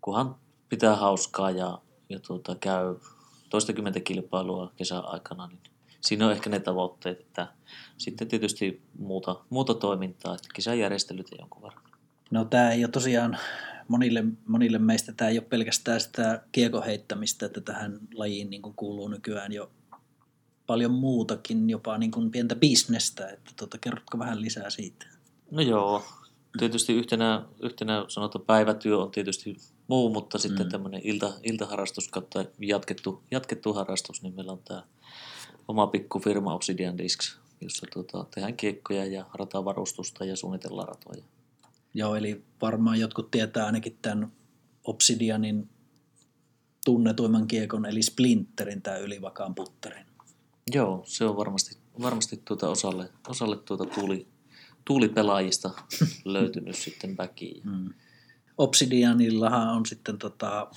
kunhan 0.00 0.36
pitää 0.68 0.96
hauskaa 0.96 1.50
ja, 1.50 1.78
ja 2.08 2.18
tuota, 2.20 2.54
käy 2.54 2.96
toistakymmentä 3.50 4.00
kilpailua 4.00 4.72
kesän 4.76 5.04
aikana, 5.04 5.46
niin 5.46 5.60
siinä 6.00 6.26
on 6.26 6.32
ehkä 6.32 6.50
ne 6.50 6.60
tavoitteet, 6.60 7.20
että 7.20 7.46
sitten 7.96 8.28
tietysti 8.28 8.82
muuta, 8.98 9.36
muuta 9.50 9.74
toimintaa, 9.74 10.34
että 10.34 10.48
kisajärjestelyt 10.54 11.26
jonkun 11.38 11.62
verran. 11.62 11.82
No 12.30 12.44
tämä 12.44 12.70
ei 12.70 12.84
ole 12.84 12.90
tosiaan 12.90 13.38
monille, 13.88 14.24
monille 14.46 14.78
meistä 14.78 15.12
tämä 15.12 15.30
ei 15.30 15.38
ole 15.38 15.46
pelkästään 15.48 16.00
sitä 16.00 16.42
kiekon 16.52 16.84
heittämistä, 16.84 17.46
että 17.46 17.60
tähän 17.60 17.98
lajiin 18.14 18.50
niin 18.50 18.62
kuin 18.62 18.74
kuuluu 18.74 19.08
nykyään 19.08 19.52
jo 19.52 19.70
paljon 20.66 20.92
muutakin, 20.92 21.70
jopa 21.70 21.98
niin 21.98 22.10
kuin 22.10 22.30
pientä 22.30 22.56
bisnestä, 22.56 23.28
että 23.28 23.52
tuota, 23.56 23.78
kerrotko 23.78 24.18
vähän 24.18 24.40
lisää 24.40 24.70
siitä? 24.70 25.06
No 25.50 25.60
joo, 25.62 26.04
tietysti 26.58 26.92
yhtenä, 26.92 27.42
yhtenä 27.62 28.04
sanotaan 28.08 28.44
päivätyö 28.44 28.98
on 28.98 29.10
tietysti 29.10 29.56
muu, 29.88 30.12
mutta 30.12 30.38
sitten 30.38 30.66
mm. 30.66 30.70
tämmöinen 30.70 31.00
ilta, 31.04 31.32
iltaharrastus 31.42 32.08
kautta 32.08 32.44
jatkettu, 32.58 33.22
jatkettu 33.30 33.72
harrastus, 33.72 34.22
niin 34.22 34.34
meillä 34.34 34.52
on 34.52 34.62
tämä 34.64 34.82
oma 35.68 35.86
pikku 35.86 36.18
firma 36.18 36.54
Obsidian 36.54 36.98
Discs, 36.98 37.38
jossa 37.60 37.86
tuota, 37.92 38.24
tehdään 38.34 38.56
kiekkoja 38.56 39.04
ja 39.04 39.26
ratavarustusta 39.34 40.24
ja 40.24 40.36
suunnitellaan 40.36 40.88
ratoja. 40.88 41.24
Joo, 41.98 42.14
eli 42.14 42.44
varmaan 42.62 43.00
jotkut 43.00 43.30
tietää 43.30 43.66
ainakin 43.66 43.98
tämän 44.02 44.32
Obsidianin 44.84 45.68
tunnetuimman 46.84 47.46
kiekon, 47.46 47.86
eli 47.86 48.02
Splinterin, 48.02 48.82
tämä 48.82 48.96
ylivakaan 48.96 49.54
putterin. 49.54 50.06
Joo, 50.74 51.02
se 51.06 51.24
on 51.24 51.36
varmasti, 51.36 51.78
varmasti 52.02 52.42
tuota 52.44 52.68
osalle, 52.68 53.10
osalle 53.28 53.56
tuota 53.56 53.86
tuuli, 53.86 54.28
tuulipelaajista 54.84 55.70
löytynyt 56.24 56.76
sitten 56.76 57.16
väkiin. 57.16 57.62
Mm. 57.64 57.94
Obsidianillahan 58.58 59.68
on 59.68 59.86
sitten 59.86 60.18
tota, 60.18 60.70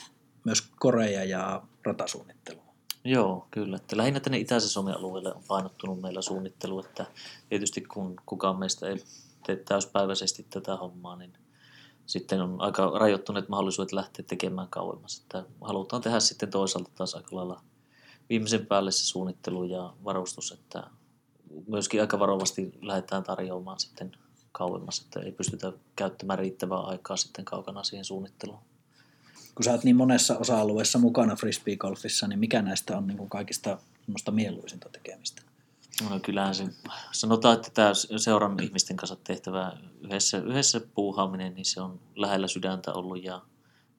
myös 0.44 0.62
koreja 0.80 1.24
ja 1.24 1.64
ratasuunnittelu. 1.86 2.62
Joo, 3.06 3.48
kyllä. 3.52 3.76
Että 3.76 3.98
lähinnä 3.98 4.20
tänne 4.20 4.38
itäisen 4.40 4.70
Suomen 4.70 4.98
alueelle 4.98 5.34
on 5.34 5.44
painottunut 5.48 6.02
meillä 6.02 6.22
suunnittelu, 6.22 6.80
että 6.80 7.06
tietysti 7.50 7.82
kun 7.82 8.16
kukaan 8.26 8.60
meistä 8.60 8.88
ei 8.88 8.96
tee 9.46 9.56
täyspäiväisesti 9.56 10.46
tätä 10.50 10.76
hommaa, 10.76 11.16
niin 11.16 11.34
sitten 12.06 12.42
on 12.42 12.62
aika 12.62 12.92
rajoittuneet 13.00 13.50
mahdollisuudet 13.50 13.92
lähteä 13.92 14.26
tekemään 14.30 14.68
kauemmas. 14.68 15.20
Että 15.20 15.46
halutaan 15.62 16.02
tehdä 16.02 16.20
sitten 16.20 16.50
toisaalta 16.50 16.92
taas 16.96 17.16
aika 17.16 17.36
lailla 17.36 17.62
viimeisen 18.30 18.66
päälle 18.66 18.92
se 18.92 19.06
suunnittelu 19.06 19.64
ja 19.64 19.94
varustus, 20.04 20.52
että 20.52 20.84
myöskin 21.68 22.02
aika 22.02 22.20
varovasti 22.20 22.72
lähdetään 22.82 23.24
tarjoamaan 23.24 23.80
sitten 23.80 24.12
kauemmas, 24.52 25.00
että 25.00 25.20
ei 25.20 25.32
pystytä 25.32 25.74
käyttämään 25.96 26.40
riittävää 26.40 26.80
aikaa 26.80 27.18
sitten 27.18 27.46
kaukana 27.46 27.84
siihen 27.84 28.06
suunnitteluun. 28.06 28.60
Kun 29.56 29.64
sä 29.64 29.72
oot 29.72 29.84
niin 29.84 29.96
monessa 29.96 30.38
osa-alueessa 30.38 31.00
mukana 31.00 31.36
frisbee-golfissa, 31.36 32.28
niin 32.28 32.40
mikä 32.40 32.62
näistä 32.62 32.98
on 32.98 33.08
niin 33.08 33.18
kuin 33.18 33.30
kaikista 33.30 33.78
mieluisinta 34.32 34.90
tekemistä? 34.90 35.42
No 36.10 36.20
kyllähän 36.20 36.56
se, 36.56 36.66
sanotaan, 37.12 37.56
että 37.56 37.72
tämä 37.74 37.92
seuran 38.18 38.60
ihmisten 38.64 38.98
kanssa 38.98 39.16
tehtävä 39.24 39.78
yhdessä, 40.02 40.38
yhdessä 40.38 40.82
puuhaaminen, 40.96 41.54
niin 41.54 41.66
se 41.66 41.82
on 41.82 42.00
lähellä 42.16 42.48
sydäntä 42.48 42.94
ollut 42.94 43.24
ja 43.24 43.42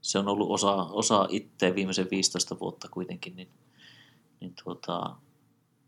se 0.00 0.18
on 0.18 0.28
ollut 0.28 0.50
osa, 0.50 0.74
osa 0.74 1.26
itse 1.30 1.74
viimeisen 1.74 2.08
15 2.10 2.60
vuotta 2.60 2.88
kuitenkin, 2.88 3.36
niin, 3.36 3.48
niin 4.40 4.54
tuota, 4.64 5.16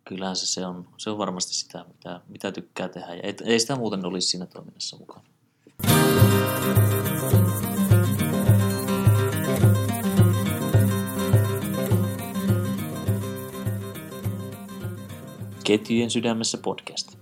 kyllähän 0.05 0.37
se, 0.37 0.47
se, 0.47 0.67
on, 0.67 0.89
se 0.97 1.11
on 1.11 1.19
varmasti 1.19 1.55
sitä, 1.55 1.85
mitä, 1.89 2.21
mitä 2.29 2.53
tykkää 2.53 2.89
tehdä 2.89 3.15
ja 3.15 3.23
ei, 3.23 3.35
ei 3.45 3.61
sitä 3.61 3.77
muuten 3.77 4.07
olisi 4.07 4.29
siinä 4.29 4.47
toiminnassa 4.47 4.97
mukana. 4.97 5.25
Ketjujen 15.65 16.11
sydämessä 16.11 16.59
podcast. 16.59 17.19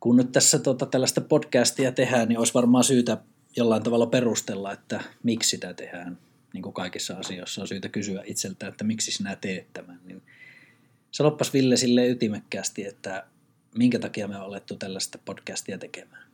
Kun 0.00 0.16
nyt 0.16 0.32
tässä 0.32 0.58
tota, 0.58 0.86
tällaista 0.86 1.20
podcastia 1.20 1.92
tehdään, 1.92 2.28
niin 2.28 2.38
olisi 2.38 2.54
varmaan 2.54 2.84
syytä 2.84 3.18
jollain 3.56 3.82
tavalla 3.82 4.06
perustella, 4.06 4.72
että 4.72 5.00
miksi 5.22 5.50
sitä 5.50 5.74
tehdään. 5.74 6.18
Niin 6.52 6.62
kuin 6.62 6.72
kaikissa 6.72 7.14
asioissa 7.14 7.60
on 7.60 7.68
syytä 7.68 7.88
kysyä 7.88 8.22
itseltä, 8.26 8.68
että 8.68 8.84
miksi 8.84 9.12
sinä 9.12 9.36
teet 9.36 9.72
tämän. 9.72 10.00
Niin 10.04 10.22
sanoppas 11.10 11.52
Ville 11.52 11.76
sille 11.76 12.08
ytimekkäästi, 12.08 12.86
että 12.86 13.26
minkä 13.74 13.98
takia 13.98 14.28
me 14.28 14.36
on 14.36 14.42
alettu 14.42 14.76
tällaista 14.76 15.18
podcastia 15.24 15.78
tekemään. 15.78 16.26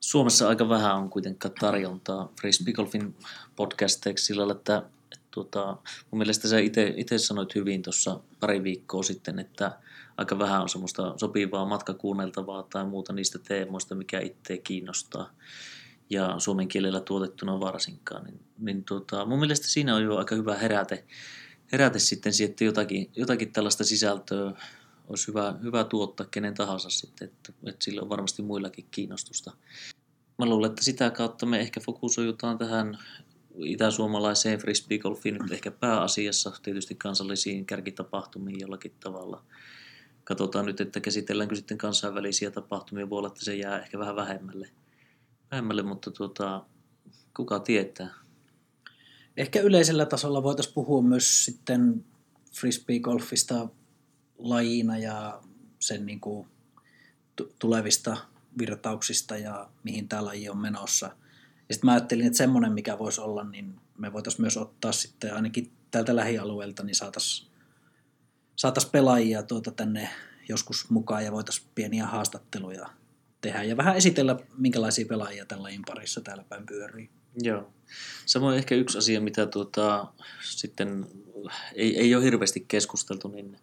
Suomessa 0.00 0.48
aika 0.48 0.68
vähän 0.68 0.96
on 0.96 1.10
kuitenkaan 1.10 1.54
tarjontaa 1.60 2.32
Frisbee 2.40 2.74
Golfin 2.74 3.16
podcasteiksi 3.56 4.24
sillä 4.24 4.52
että 4.52 4.82
tuota, 5.30 5.76
mun 6.10 6.18
mielestä 6.18 6.48
sä 6.48 6.58
itse 6.96 7.18
sanoit 7.18 7.54
hyvin 7.54 7.82
tuossa 7.82 8.20
pari 8.40 8.62
viikkoa 8.62 9.02
sitten, 9.02 9.38
että 9.38 9.78
aika 10.16 10.38
vähän 10.38 10.62
on 10.62 10.68
semmoista 10.68 11.14
sopivaa 11.16 11.66
matkakuunneltavaa 11.66 12.62
tai 12.62 12.84
muuta 12.84 13.12
niistä 13.12 13.38
teemoista, 13.38 13.94
mikä 13.94 14.20
itse 14.20 14.58
kiinnostaa 14.58 15.30
ja 16.10 16.34
suomen 16.38 16.68
kielellä 16.68 17.00
tuotettuna 17.00 17.60
varsinkaan. 17.60 18.24
Niin, 18.24 18.40
niin 18.58 18.84
tuota, 18.84 19.24
mun 19.24 19.38
mielestä 19.38 19.68
siinä 19.68 19.94
on 19.94 20.02
jo 20.02 20.16
aika 20.16 20.34
hyvä 20.34 20.56
heräte, 20.56 21.04
heräte 21.72 21.98
sitten 21.98 22.32
siihen, 22.32 22.50
että 22.50 22.64
jotakin, 22.64 23.10
jotakin 23.16 23.52
tällaista 23.52 23.84
sisältöä 23.84 24.52
olisi 25.08 25.28
hyvä, 25.28 25.54
hyvä 25.62 25.84
tuottaa 25.84 26.26
kenen 26.30 26.54
tahansa 26.54 26.90
sitten, 26.90 27.28
että, 27.28 27.52
että 27.66 27.84
sillä 27.84 28.02
on 28.02 28.08
varmasti 28.08 28.42
muillakin 28.42 28.88
kiinnostusta. 28.90 29.52
Mä 30.38 30.46
luulen, 30.46 30.70
että 30.70 30.84
sitä 30.84 31.10
kautta 31.10 31.46
me 31.46 31.60
ehkä 31.60 31.80
fokusoidutaan 31.80 32.58
tähän 32.58 32.98
itäsuomalaiseen 33.58 34.58
frisbeegolfiin 34.58 35.34
nyt 35.34 35.52
ehkä 35.52 35.70
pääasiassa, 35.70 36.52
tietysti 36.62 36.94
kansallisiin 36.94 37.66
kärkitapahtumiin 37.66 38.60
jollakin 38.60 38.94
tavalla. 39.00 39.44
Katsotaan 40.24 40.66
nyt, 40.66 40.80
että 40.80 41.00
käsitelläänkö 41.00 41.54
sitten 41.54 41.78
kansainvälisiä 41.78 42.50
tapahtumia, 42.50 43.10
voi 43.10 43.18
olla, 43.18 43.28
että 43.28 43.44
se 43.44 43.56
jää 43.56 43.80
ehkä 43.80 43.98
vähän 43.98 44.16
vähemmälle, 44.16 44.70
vähemmälle 45.50 45.82
mutta 45.82 46.10
tuota, 46.10 46.64
kuka 47.36 47.60
tietää. 47.60 48.14
Ehkä 49.36 49.60
yleisellä 49.60 50.06
tasolla 50.06 50.42
voitaisiin 50.42 50.74
puhua 50.74 51.02
myös 51.02 51.44
sitten 51.44 52.04
frisbeegolfista 52.52 53.68
lajina 54.38 54.98
ja 54.98 55.42
sen 55.78 56.06
niin 56.06 56.20
kuin 56.20 56.48
tulevista 57.58 58.16
virtauksista 58.58 59.36
ja 59.36 59.70
mihin 59.84 60.08
tämä 60.08 60.24
laji 60.24 60.48
on 60.48 60.58
menossa– 60.58 61.10
ja 61.70 61.74
sitten 61.74 61.88
mä 61.88 61.92
ajattelin, 61.92 62.26
että 62.26 62.36
semmoinen, 62.36 62.72
mikä 62.72 62.98
voisi 62.98 63.20
olla, 63.20 63.44
niin 63.44 63.80
me 63.98 64.12
voitaisiin 64.12 64.42
myös 64.42 64.56
ottaa 64.56 64.92
sitten 64.92 65.34
ainakin 65.34 65.72
tältä 65.90 66.16
lähialueelta, 66.16 66.82
niin 66.82 66.94
saataisiin 66.94 67.50
saatais 68.56 68.86
pelaajia 68.86 69.42
tuota 69.42 69.70
tänne 69.70 70.10
joskus 70.48 70.90
mukaan 70.90 71.24
ja 71.24 71.32
voitaisiin 71.32 71.68
pieniä 71.74 72.06
haastatteluja 72.06 72.90
tehdä 73.40 73.62
ja 73.62 73.76
vähän 73.76 73.96
esitellä, 73.96 74.36
minkälaisia 74.58 75.06
pelaajia 75.06 75.46
tällä 75.46 75.68
parissa 75.86 76.20
täällä 76.20 76.44
päin 76.48 76.66
pyörii. 76.66 77.10
Joo. 77.42 77.72
Samoin 78.26 78.58
ehkä 78.58 78.74
yksi 78.74 78.98
asia, 78.98 79.20
mitä 79.20 79.46
tuota, 79.46 80.12
sitten 80.42 81.06
ei, 81.74 81.98
ei 81.98 82.14
ole 82.14 82.24
hirveästi 82.24 82.64
keskusteltu, 82.68 83.28
niin 83.28 83.56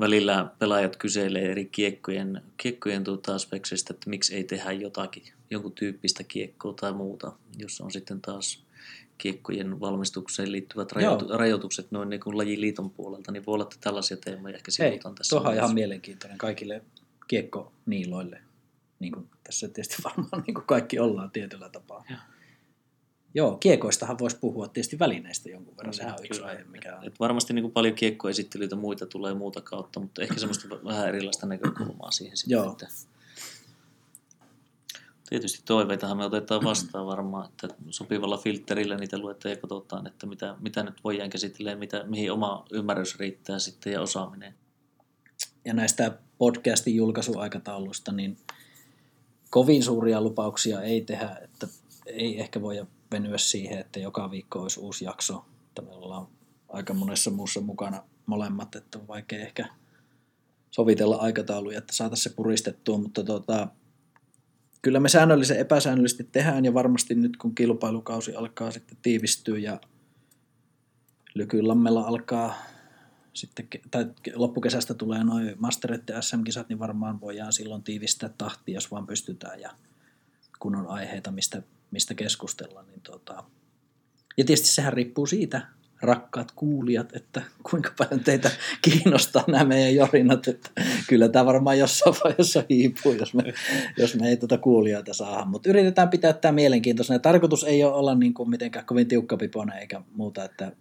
välillä 0.00 0.50
pelaajat 0.58 0.96
kyselee 0.96 1.50
eri 1.50 1.64
kiekkojen, 1.64 2.42
kiekkojen 2.56 3.04
tuota 3.04 3.38
spekseistä, 3.38 3.94
että 3.94 4.10
miksi 4.10 4.34
ei 4.34 4.44
tehdä 4.44 4.72
jotakin, 4.72 5.22
jonkun 5.50 5.72
tyyppistä 5.72 6.24
kiekkoa 6.24 6.72
tai 6.72 6.92
muuta, 6.92 7.32
jossa 7.58 7.84
on 7.84 7.90
sitten 7.90 8.20
taas 8.20 8.64
kiekkojen 9.18 9.80
valmistukseen 9.80 10.52
liittyvät 10.52 10.92
rajoitu- 10.92 11.28
Joo. 11.28 11.36
rajoitukset 11.36 11.90
noin 11.90 12.10
niin 12.10 12.20
kuin 12.20 12.36
lajiliiton 12.36 12.90
puolelta, 12.90 13.32
niin 13.32 13.46
voi 13.46 13.54
olla, 13.54 13.62
että 13.62 13.76
tällaisia 13.80 14.16
teemoja 14.16 14.54
ehkä 14.54 14.70
sivutaan 14.70 15.14
tässä. 15.14 15.36
tuohan 15.36 15.52
on 15.52 15.58
ihan 15.58 15.74
mielenkiintoinen 15.74 16.38
kaikille 16.38 16.82
kiekkoniiloille. 17.28 18.40
Niin 18.98 19.12
kuin 19.12 19.28
tässä 19.44 19.68
tietysti 19.68 19.96
varmaan 20.04 20.42
niin 20.46 20.54
kuin 20.54 20.66
kaikki 20.66 20.98
ollaan 20.98 21.30
tietyllä 21.30 21.68
tapaa. 21.68 22.04
Joo. 22.10 22.18
Joo, 23.34 23.56
kiekoistahan 23.56 24.18
voisi 24.18 24.36
puhua 24.40 24.68
tietysti 24.68 24.98
välineistä 24.98 25.50
jonkun 25.50 25.76
verran. 25.76 25.94
Sehän 25.94 26.12
on 26.12 26.24
yksi 26.24 26.42
aihe, 26.42 26.64
mikä 26.64 26.96
on. 26.96 27.04
Et 27.04 27.20
varmasti 27.20 27.52
niin 27.52 27.62
kuin 27.62 27.72
paljon 27.72 27.94
kiekkoesittelyitä 27.94 28.76
muita 28.76 29.06
tulee 29.06 29.34
muuta 29.34 29.60
kautta, 29.60 30.00
mutta 30.00 30.22
ehkä 30.22 30.40
semmoista 30.40 30.68
vähän 30.84 31.08
erilaista 31.08 31.46
näkökulmaa 31.46 32.10
siihen 32.10 32.36
sitten. 32.36 32.52
Joo. 32.52 32.72
Että 32.72 32.86
tietysti 35.28 35.62
toiveitahan 35.64 36.16
me 36.16 36.24
otetaan 36.24 36.64
vastaan 36.64 37.06
varmaan, 37.06 37.48
että 37.48 37.68
sopivalla 37.90 38.38
filterillä 38.38 38.96
niitä 38.96 39.18
luetaan 39.18 39.50
ja 39.50 39.56
katsotaan, 39.56 40.06
että 40.06 40.26
mitä, 40.26 40.56
mitä 40.60 40.82
nyt 40.82 41.04
voidaan 41.04 41.30
käsitellä 41.30 41.70
ja 41.70 41.76
mitä, 41.76 42.04
mihin 42.06 42.32
oma 42.32 42.64
ymmärrys 42.72 43.18
riittää 43.18 43.58
sitten 43.58 43.92
ja 43.92 44.00
osaaminen. 44.00 44.54
Ja 45.64 45.74
näistä 45.74 46.18
podcastin 46.38 46.96
julkaisuaikatauluista, 46.96 48.12
niin 48.12 48.36
kovin 49.50 49.82
suuria 49.82 50.20
lupauksia 50.20 50.82
ei 50.82 51.00
tehdä, 51.00 51.36
että 51.42 51.68
ei 52.06 52.40
ehkä 52.40 52.62
voi 52.62 52.86
venyä 53.10 53.38
siihen, 53.38 53.78
että 53.78 54.00
joka 54.00 54.30
viikko 54.30 54.62
olisi 54.62 54.80
uusi 54.80 55.04
jakso. 55.04 55.44
Että 55.68 55.82
me 55.82 55.90
ollaan 55.90 56.26
aika 56.68 56.94
monessa 56.94 57.30
muussa 57.30 57.60
mukana 57.60 58.02
molemmat, 58.26 58.74
että 58.74 58.98
on 58.98 59.08
vaikea 59.08 59.40
ehkä 59.40 59.68
sovitella 60.70 61.16
aikatauluja, 61.16 61.78
että 61.78 61.96
saataisiin 61.96 62.32
se 62.32 62.36
puristettua, 62.36 62.98
mutta 62.98 63.24
tota, 63.24 63.68
kyllä 64.82 65.00
me 65.00 65.08
säännöllisen 65.08 65.58
epäsäännöllisesti 65.58 66.24
tehdään 66.24 66.64
ja 66.64 66.74
varmasti 66.74 67.14
nyt 67.14 67.36
kun 67.36 67.54
kilpailukausi 67.54 68.34
alkaa 68.34 68.70
sitten 68.70 68.98
tiivistyä 69.02 69.58
ja 69.58 69.80
Lykylammella 71.34 72.02
alkaa 72.02 72.54
sitten, 73.32 73.68
tai 73.90 74.04
ke- 74.04 74.32
loppukesästä 74.34 74.94
tulee 74.94 75.24
noin 75.24 75.54
mastereiden 75.58 76.22
SM-kisat, 76.22 76.68
niin 76.68 76.78
varmaan 76.78 77.20
voidaan 77.20 77.52
silloin 77.52 77.82
tiivistää 77.82 78.30
tahtia, 78.38 78.74
jos 78.74 78.90
vaan 78.90 79.06
pystytään 79.06 79.60
ja 79.60 79.70
kun 80.58 80.76
on 80.76 80.86
aiheita, 80.86 81.30
mistä, 81.30 81.62
mistä 81.90 82.14
keskustella. 82.14 82.82
Niin 82.82 83.00
tota. 83.00 83.44
Ja 84.36 84.44
tietysti 84.44 84.68
sehän 84.68 84.92
riippuu 84.92 85.26
siitä, 85.26 85.66
rakkaat 86.02 86.52
kuulijat, 86.52 87.16
että 87.16 87.42
kuinka 87.70 87.90
paljon 87.98 88.20
teitä 88.24 88.50
kiinnostaa 88.82 89.44
nämä 89.46 89.64
meidän 89.64 89.94
jorinat, 89.94 90.48
että 90.48 90.70
kyllä 91.08 91.28
tämä 91.28 91.46
varmaan 91.46 91.78
jossain 91.78 92.16
vaiheessa 92.24 92.64
hiipuu, 92.70 93.12
jos 93.12 93.34
me, 93.34 93.54
jos 93.96 94.14
me 94.14 94.28
ei 94.28 94.36
tuota 94.36 94.58
kuulijoita 94.58 95.14
saada, 95.14 95.44
mutta 95.44 95.68
yritetään 95.68 96.08
pitää 96.08 96.32
tämä 96.32 96.52
mielenkiintoisena. 96.52 97.18
Tarkoitus 97.18 97.64
ei 97.64 97.84
ole 97.84 97.94
olla 97.94 98.14
niin 98.14 98.34
kuin 98.34 98.50
mitenkään 98.50 98.86
kovin 98.86 99.08
tiukkapipoinen 99.08 99.78
eikä 99.78 100.02
muuta, 100.12 100.44
että 100.44 100.72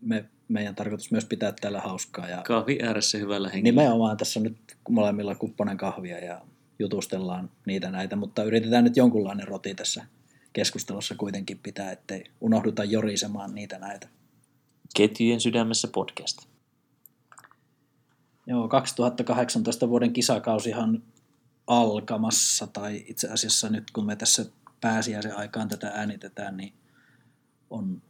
me, 0.00 0.24
meidän 0.48 0.74
tarkoitus 0.74 1.10
myös 1.10 1.24
pitää 1.24 1.52
täällä 1.60 1.80
hauskaa 1.80 2.28
ja 2.28 2.42
Kahvi 2.42 2.78
ääressä 2.82 3.18
hyvällä 3.18 3.48
hengellä. 3.48 3.82
nimenomaan 3.82 4.16
tässä 4.16 4.40
nyt 4.40 4.56
molemmilla 4.88 5.34
kupponen 5.34 5.76
kahvia 5.76 6.24
ja 6.24 6.40
jutustellaan 6.78 7.50
niitä 7.66 7.90
näitä, 7.90 8.16
mutta 8.16 8.44
yritetään 8.44 8.84
nyt 8.84 8.96
jonkunlainen 8.96 9.48
roti 9.48 9.74
tässä 9.74 10.04
keskustelussa 10.56 11.14
kuitenkin 11.14 11.58
pitää, 11.58 11.92
ettei 11.92 12.24
unohduta 12.40 12.84
jorisemaan 12.84 13.54
niitä 13.54 13.78
näitä. 13.78 14.08
Ketjujen 14.96 15.40
sydämessä 15.40 15.88
podcast. 15.88 16.38
Joo, 18.46 18.68
2018 18.68 19.88
vuoden 19.88 20.12
kisakausihan 20.12 21.02
alkamassa, 21.66 22.66
tai 22.66 23.04
itse 23.06 23.28
asiassa 23.28 23.68
nyt 23.68 23.90
kun 23.90 24.06
me 24.06 24.16
tässä 24.16 24.46
pääsiäisen 24.80 25.36
aikaan 25.36 25.68
tätä 25.68 25.88
äänitetään, 25.88 26.56
niin 26.56 26.72
on, 27.70 28.02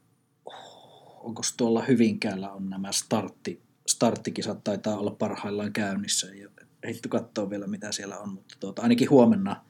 onko 1.20 1.42
tuolla 1.56 1.82
Hyvinkäällä 1.82 2.52
on 2.52 2.70
nämä 2.70 2.92
startti, 2.92 3.62
starttikisat, 3.86 4.64
taitaa 4.64 4.98
olla 4.98 5.10
parhaillaan 5.10 5.72
käynnissä. 5.72 6.30
Ei 6.30 6.46
ehditty 6.82 7.08
katsoa 7.08 7.50
vielä 7.50 7.66
mitä 7.66 7.92
siellä 7.92 8.18
on, 8.18 8.28
mutta 8.28 8.56
tuota, 8.60 8.82
ainakin 8.82 9.10
huomenna 9.10 9.64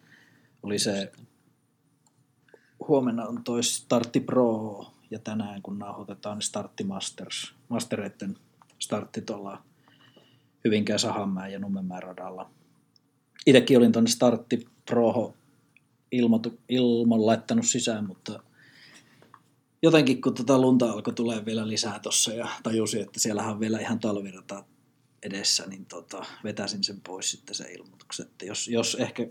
oli 0.63 0.79
se, 0.79 1.13
huomenna 2.89 3.27
on 3.27 3.45
toi 3.45 3.63
Startti 3.63 4.21
Pro, 4.21 4.87
ja 5.11 5.19
tänään 5.19 5.63
kun 5.63 5.79
nauhoitetaan, 5.79 6.39
niin 6.39 6.47
Startti 6.47 6.85
Masters, 6.85 7.55
Mastereiden 7.69 8.37
startti 8.79 9.21
tuolla 9.21 9.63
Hyvinkään 10.65 10.99
Sahanmäen 10.99 11.53
ja 11.53 11.59
Nummenmäen 11.59 12.03
radalla. 12.03 12.51
Itsekin 13.47 13.79
olin 13.79 13.93
tuonne 13.93 14.11
Startti 14.11 14.67
Proho 14.87 15.35
ilmoitu, 16.13 16.59
ilmon 16.69 17.27
laittanut 17.27 17.67
sisään, 17.67 18.07
mutta 18.07 18.43
jotenkin 19.83 20.21
kun 20.21 20.35
tota 20.35 20.61
lunta 20.61 20.91
alkoi 20.91 21.15
tulee 21.15 21.45
vielä 21.45 21.69
lisää 21.69 21.99
tuossa 21.99 22.33
ja 22.33 22.49
tajusin, 22.63 23.03
että 23.03 23.21
siellähän 23.21 23.53
on 23.53 23.61
vielä 23.61 23.79
ihan 23.79 24.01
talvirata 24.01 24.65
edessä, 25.23 25.67
niin 25.67 25.87
tota, 25.87 26.25
vetäsin 26.45 26.85
sen 26.85 27.01
pois 27.01 27.31
sitten 27.31 27.55
sen 27.55 27.71
ilmoituksen. 27.71 28.27
Että 28.27 28.45
jos, 28.45 28.69
jos 28.69 28.95
ehkä 28.95 29.27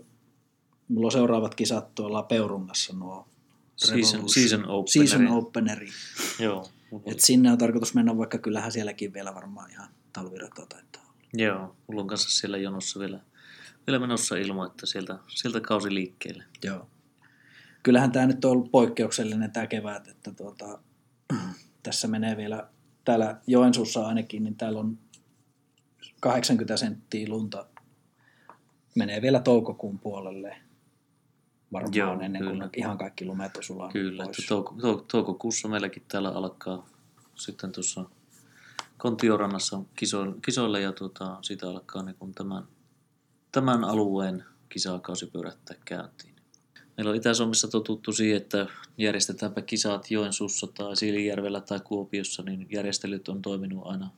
mulla 0.88 1.06
on 1.06 1.12
seuraavat 1.12 1.54
kisat 1.54 1.94
tuolla 1.94 2.22
Peurungassa 2.22 2.92
nuo 2.96 3.28
Season, 3.76 4.28
season 4.28 4.68
openeri. 4.68 5.08
season 5.08 5.28
openeri. 5.28 5.88
Joo. 6.38 6.68
Et 7.06 7.20
sinne 7.20 7.52
on 7.52 7.58
tarkoitus 7.58 7.94
mennä, 7.94 8.18
vaikka 8.18 8.38
kyllähän 8.38 8.72
sielläkin 8.72 9.12
vielä 9.12 9.34
varmaan 9.34 9.70
ihan 9.70 9.88
talvirata 10.12 10.66
taitaa 10.66 11.02
olla. 11.02 11.14
Joo, 11.32 11.76
mulla 11.86 12.02
on 12.02 12.08
kanssa 12.08 12.30
siellä 12.30 12.58
jonossa 12.58 13.00
vielä, 13.00 13.20
vielä 13.86 13.98
menossa 13.98 14.36
ilmo, 14.36 14.64
että 14.64 14.86
sieltä, 14.86 15.18
sieltä 15.28 15.60
kausi 15.60 15.94
liikkeelle. 15.94 16.44
Joo. 16.64 16.88
Kyllähän 17.82 18.12
tämä 18.12 18.26
nyt 18.26 18.44
on 18.44 18.50
ollut 18.50 18.70
poikkeuksellinen 18.70 19.52
tämä 19.52 19.66
kevät, 19.66 20.08
että 20.08 20.32
tuota, 20.32 20.78
tässä 21.82 22.08
menee 22.08 22.36
vielä, 22.36 22.68
täällä 23.04 23.40
Joensuussa 23.46 24.06
ainakin, 24.06 24.44
niin 24.44 24.56
täällä 24.56 24.80
on 24.80 24.98
80 26.20 26.76
senttiä 26.76 27.28
lunta, 27.28 27.66
menee 28.94 29.22
vielä 29.22 29.40
toukokuun 29.40 29.98
puolelle 29.98 30.56
varmaan 31.72 31.94
Joo, 31.94 32.20
ennen 32.20 32.42
kyllä. 32.42 32.68
kuin 32.68 32.70
ihan 32.76 32.98
kaikki 32.98 33.24
lumet 33.24 33.56
on 33.56 33.62
sulanut 33.62 33.92
Kyllä, 33.92 34.24
pois. 34.24 34.38
että 34.38 34.48
touko, 34.48 34.74
touko, 34.80 35.04
toukokuussa 35.12 35.68
meilläkin 35.68 36.02
täällä 36.08 36.28
alkaa 36.28 36.86
sitten 37.34 37.72
tuossa 37.72 38.04
Kontiorannassa 38.98 39.80
kiso, 39.96 40.34
kisoille 40.44 40.80
ja 40.80 40.92
tuota, 40.92 41.38
siitä 41.42 41.68
alkaa 41.68 42.02
niin 42.02 42.16
kun 42.18 42.34
tämän, 42.34 42.64
tämän 43.52 43.84
alueen 43.84 44.44
kisakausi 44.68 45.26
pyörättää 45.26 45.76
käyntiin. 45.84 46.36
Meillä 46.96 47.10
on 47.10 47.16
Itä-Suomessa 47.16 47.68
totuttu 47.68 48.12
siihen, 48.12 48.36
että 48.36 48.66
järjestetäänpä 48.98 49.62
kisat 49.62 50.10
Joensuussa 50.10 50.66
tai 50.66 50.96
Siilijärvellä 50.96 51.60
tai 51.60 51.80
Kuopiossa, 51.84 52.42
niin 52.42 52.66
järjestelyt 52.70 53.28
on 53.28 53.42
toiminut 53.42 53.86
aina 53.86 54.10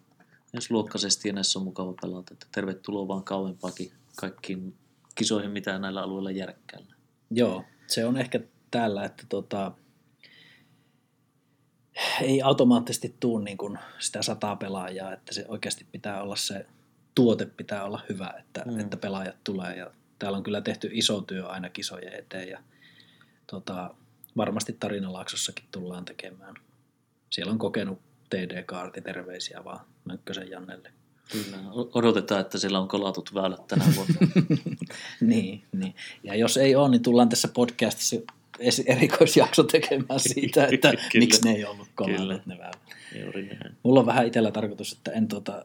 myös 0.53 0.71
luokkaisesti 0.71 1.29
ja 1.29 1.35
näissä 1.35 1.59
on 1.59 1.65
mukava 1.65 1.95
pelata. 2.03 2.35
Että 2.35 2.47
tervetuloa 2.53 3.09
vaan 3.09 3.25
kauempaakin 3.25 3.93
kaikkiin 4.17 4.75
kisoihin, 5.15 5.51
mitä 5.51 5.79
näillä 5.79 6.03
alueilla 6.03 6.31
järkkäällä. 6.31 6.98
Joo, 7.31 7.65
se 7.87 8.05
on 8.05 8.17
ehkä 8.17 8.41
täällä, 8.71 9.05
että 9.05 9.25
tota, 9.29 9.73
ei 12.23 12.43
automaattisesti 12.43 13.17
tuu 13.21 13.39
niin 13.39 13.59
kuin 13.59 13.79
sitä 13.99 14.23
sataa 14.23 14.57
pelaajaa, 14.57 15.13
että 15.13 15.35
se 15.35 15.45
oikeasti 15.49 15.87
pitää 15.93 16.23
olla 16.23 16.37
se 16.37 16.67
tuote 17.15 17.47
pitää 17.47 17.85
olla 17.85 18.03
hyvä, 18.09 18.35
että, 18.39 18.63
Mm. 18.67 18.73
mm. 18.73 18.81
että 18.81 18.97
pelaajat 18.97 19.37
tulee 19.45 19.77
ja 19.77 19.91
täällä 20.19 20.39
on 20.39 20.45
kyllä 20.45 20.61
tehty 20.61 20.91
iso 20.93 21.21
työ 21.21 21.47
aina 21.47 21.69
kisojen 21.69 22.15
eteen 22.15 22.49
ja 22.49 22.63
tota, 23.47 23.95
varmasti 24.37 24.73
Tarinalaaksossakin 24.81 25.65
tullaan 25.71 26.05
tekemään. 26.05 26.55
Siellä 27.31 27.53
on 27.53 27.59
kokenut 27.59 27.99
TD-kaarti, 28.31 29.01
terveisiä 29.01 29.65
vaan 29.65 29.81
Mönkkösen 30.05 30.51
Jannelle. 30.51 30.93
Kyllä, 31.33 31.57
odotetaan, 31.95 32.41
että 32.41 32.59
siellä 32.59 32.79
on 32.79 32.89
kolatut 32.89 33.35
väylät 33.35 33.67
tänä 33.67 33.85
vuonna. 33.97 34.15
niin, 35.21 35.63
niin. 35.73 35.95
Ja 36.25 36.35
jos 36.35 36.57
ei 36.57 36.77
ole, 36.77 36.89
niin 36.89 37.03
tullaan 37.03 37.29
tässä 37.29 37.49
podcastissa 37.49 38.17
erikoisjakso 38.87 39.63
tekemään 39.63 40.21
siitä, 40.21 40.67
että 40.73 40.91
Kyllä. 41.13 41.25
miksi 41.25 41.45
ne 41.45 41.51
ei 41.51 41.65
ollut 41.65 41.89
kolannut 41.95 42.47
ne 42.47 42.59
väylät. 42.59 42.81
Juuri 43.23 43.47
näin. 43.47 43.77
Mulla 43.83 44.01
on 44.01 44.07
vähän 44.07 44.27
itsellä 44.27 44.51
tarkoitus, 44.51 44.93
että 44.93 45.11
en, 45.13 45.29
tota, 45.29 45.65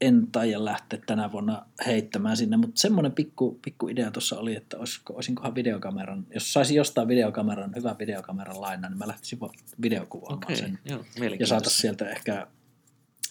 en 0.00 0.26
taida 0.32 0.64
lähteä 0.64 0.98
tänä 1.06 1.32
vuonna 1.32 1.66
heittämään 1.86 2.36
sinne, 2.36 2.56
mutta 2.56 2.80
semmoinen 2.80 3.12
pikku, 3.12 3.58
pikku 3.64 3.88
idea 3.88 4.10
tuossa 4.10 4.38
oli, 4.38 4.56
että 4.56 4.78
olisiko, 4.78 5.14
olisinkohan 5.14 5.54
videokameran, 5.54 6.26
jos 6.34 6.52
saisin 6.52 6.76
jostain 6.76 7.08
videokameran, 7.08 7.72
hyvän 7.76 7.98
videokameran 7.98 8.60
lainaa, 8.60 8.90
niin 8.90 8.98
mä 8.98 9.08
lähtisin 9.08 9.38
videokuvaamaan 9.82 10.44
Okei, 10.44 10.56
sen. 10.56 10.78
joo, 10.84 11.04
Ja 11.40 11.46
saataisiin 11.46 11.80
sieltä 11.80 12.10
ehkä, 12.10 12.46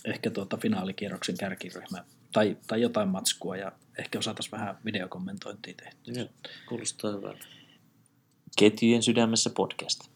ehkä 0.06 0.30
tuota 0.30 0.58
finaalikierroksen 0.58 1.38
kärkiryhmä 1.38 2.06
tai, 2.32 2.58
tai 2.68 2.82
jotain 2.82 3.10
matskua 3.10 3.58
ja 3.58 3.72
ehkä 4.00 4.22
saataisiin 4.22 4.52
vähän 4.52 4.78
videokommentointia 4.86 5.74
tehtyä. 5.74 6.14
Joo, 6.14 6.30
kuulostaa 6.70 7.12
hyvältä. 7.12 7.46
Ketjujen 8.58 9.04
sydämessä 9.04 9.50
podcast. 9.50 10.10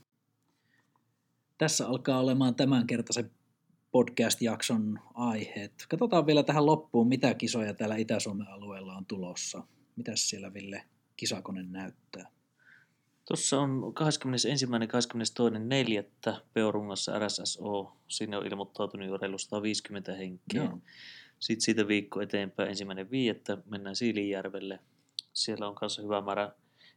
Tässä 1.58 1.88
alkaa 1.88 2.20
olemaan 2.20 2.56
tämänkertaisen 2.56 3.32
podcast-jakson 3.92 5.00
aiheet. 5.14 5.74
Katsotaan 5.90 6.26
vielä 6.26 6.44
tähän 6.44 6.66
loppuun, 6.66 7.08
mitä 7.08 7.34
kisoja 7.34 7.74
täällä 7.74 7.96
Itä-Suomen 7.96 8.48
alueella 8.48 8.96
on 8.96 9.06
tulossa. 9.06 9.64
Mitäs 9.96 10.30
siellä 10.30 10.54
Ville 10.54 10.84
kisakone 11.18 11.64
näyttää? 11.64 12.37
Tuossa 13.28 13.60
on 13.60 13.94
21.22.4. 16.32 16.40
Peurungassa 16.54 17.20
RSSO. 17.20 17.98
Sinne 18.08 18.38
on 18.38 18.48
ilmoittautunut 18.48 19.08
jo 19.08 19.18
reilu 19.18 19.38
150 19.38 20.14
henkeä. 20.14 20.64
Joo. 20.64 20.80
Sitten 21.40 21.62
siitä 21.62 21.88
viikko 21.88 22.22
eteenpäin, 22.22 22.70
ensimmäinen 22.70 23.12
viidettä, 23.12 23.58
mennään 23.66 23.96
Siilinjärvelle. 23.96 24.80
Siellä 25.34 25.68
on 25.68 25.76
kanssa 25.76 26.02
hyvä 26.02 26.22
määrä 26.22 26.52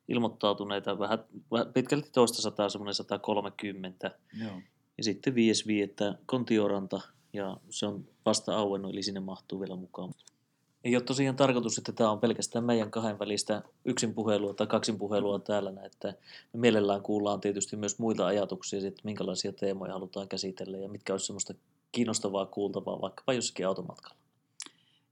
ilmoittautuneita, 0.09 0.99
vähän, 0.99 1.19
vähän 1.51 1.73
pitkälti 1.73 2.11
toista 2.13 2.43
sataa, 2.43 2.69
semmoinen 2.69 2.95
130. 2.95 4.19
Joo. 4.41 4.61
Ja 4.99 5.05
sitten 5.05 5.35
viides 5.35 5.67
viidettä 5.67 6.19
Kontioranta, 6.27 7.01
ja 7.33 7.57
se 7.71 7.87
on 7.87 8.09
vasta 8.27 8.57
auennut, 8.57 8.93
eli 8.93 9.03
sinne 9.03 9.21
mahtuu 9.21 9.61
vielä 9.61 9.77
mukaan. 9.77 10.15
Ei 10.85 10.97
ole 10.97 11.05
tosiaan 11.05 11.37
tarkoitus, 11.37 11.79
että 11.79 11.93
tämä 11.93 12.11
on 12.11 12.21
pelkästään 12.21 12.65
meidän 12.65 12.91
kahden 12.91 13.19
välistä 13.19 13.63
yksin 13.85 14.15
puhelua 14.15 14.55
tai 14.55 14.67
kaksin 14.67 14.99
puhelua 14.99 15.39
täällä, 15.39 15.73
että 15.85 16.15
me 16.53 16.61
mielellään 16.61 17.03
kuullaan 17.03 17.41
tietysti 17.41 17.77
myös 17.77 17.99
muita 17.99 18.27
ajatuksia, 18.27 18.89
että 18.89 19.01
minkälaisia 19.05 19.53
teemoja 19.53 19.93
halutaan 19.93 20.29
käsitellä 20.29 20.79
ja 20.79 20.89
mitkä 20.89 21.13
olisi 21.13 21.27
semmoista 21.27 21.55
kiinnostavaa 21.93 22.47
kuultavaa 22.47 23.01
vaikkapa 23.01 23.33
jossakin 23.33 23.67
automatkalla. 23.67 24.17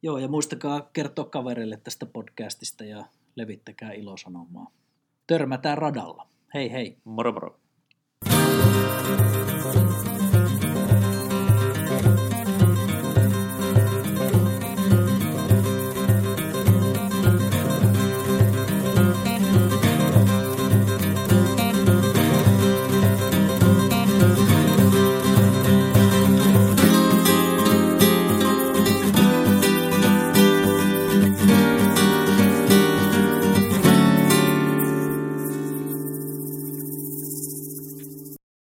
Joo, 0.03 0.19
ja 0.19 0.29
muistakaa 0.29 0.91
kertoa 0.93 1.25
kavereille 1.25 1.77
tästä 1.77 2.07
podcastista 2.07 2.85
ja 2.85 3.05
levittäkää 3.37 3.93
ilosanomaa. 3.93 4.71
Törmätään 5.27 5.79
radalla. 5.79 6.27
Hei 6.55 6.73
hei! 6.73 6.97
Moro 7.05 7.33
moro! 7.33 7.59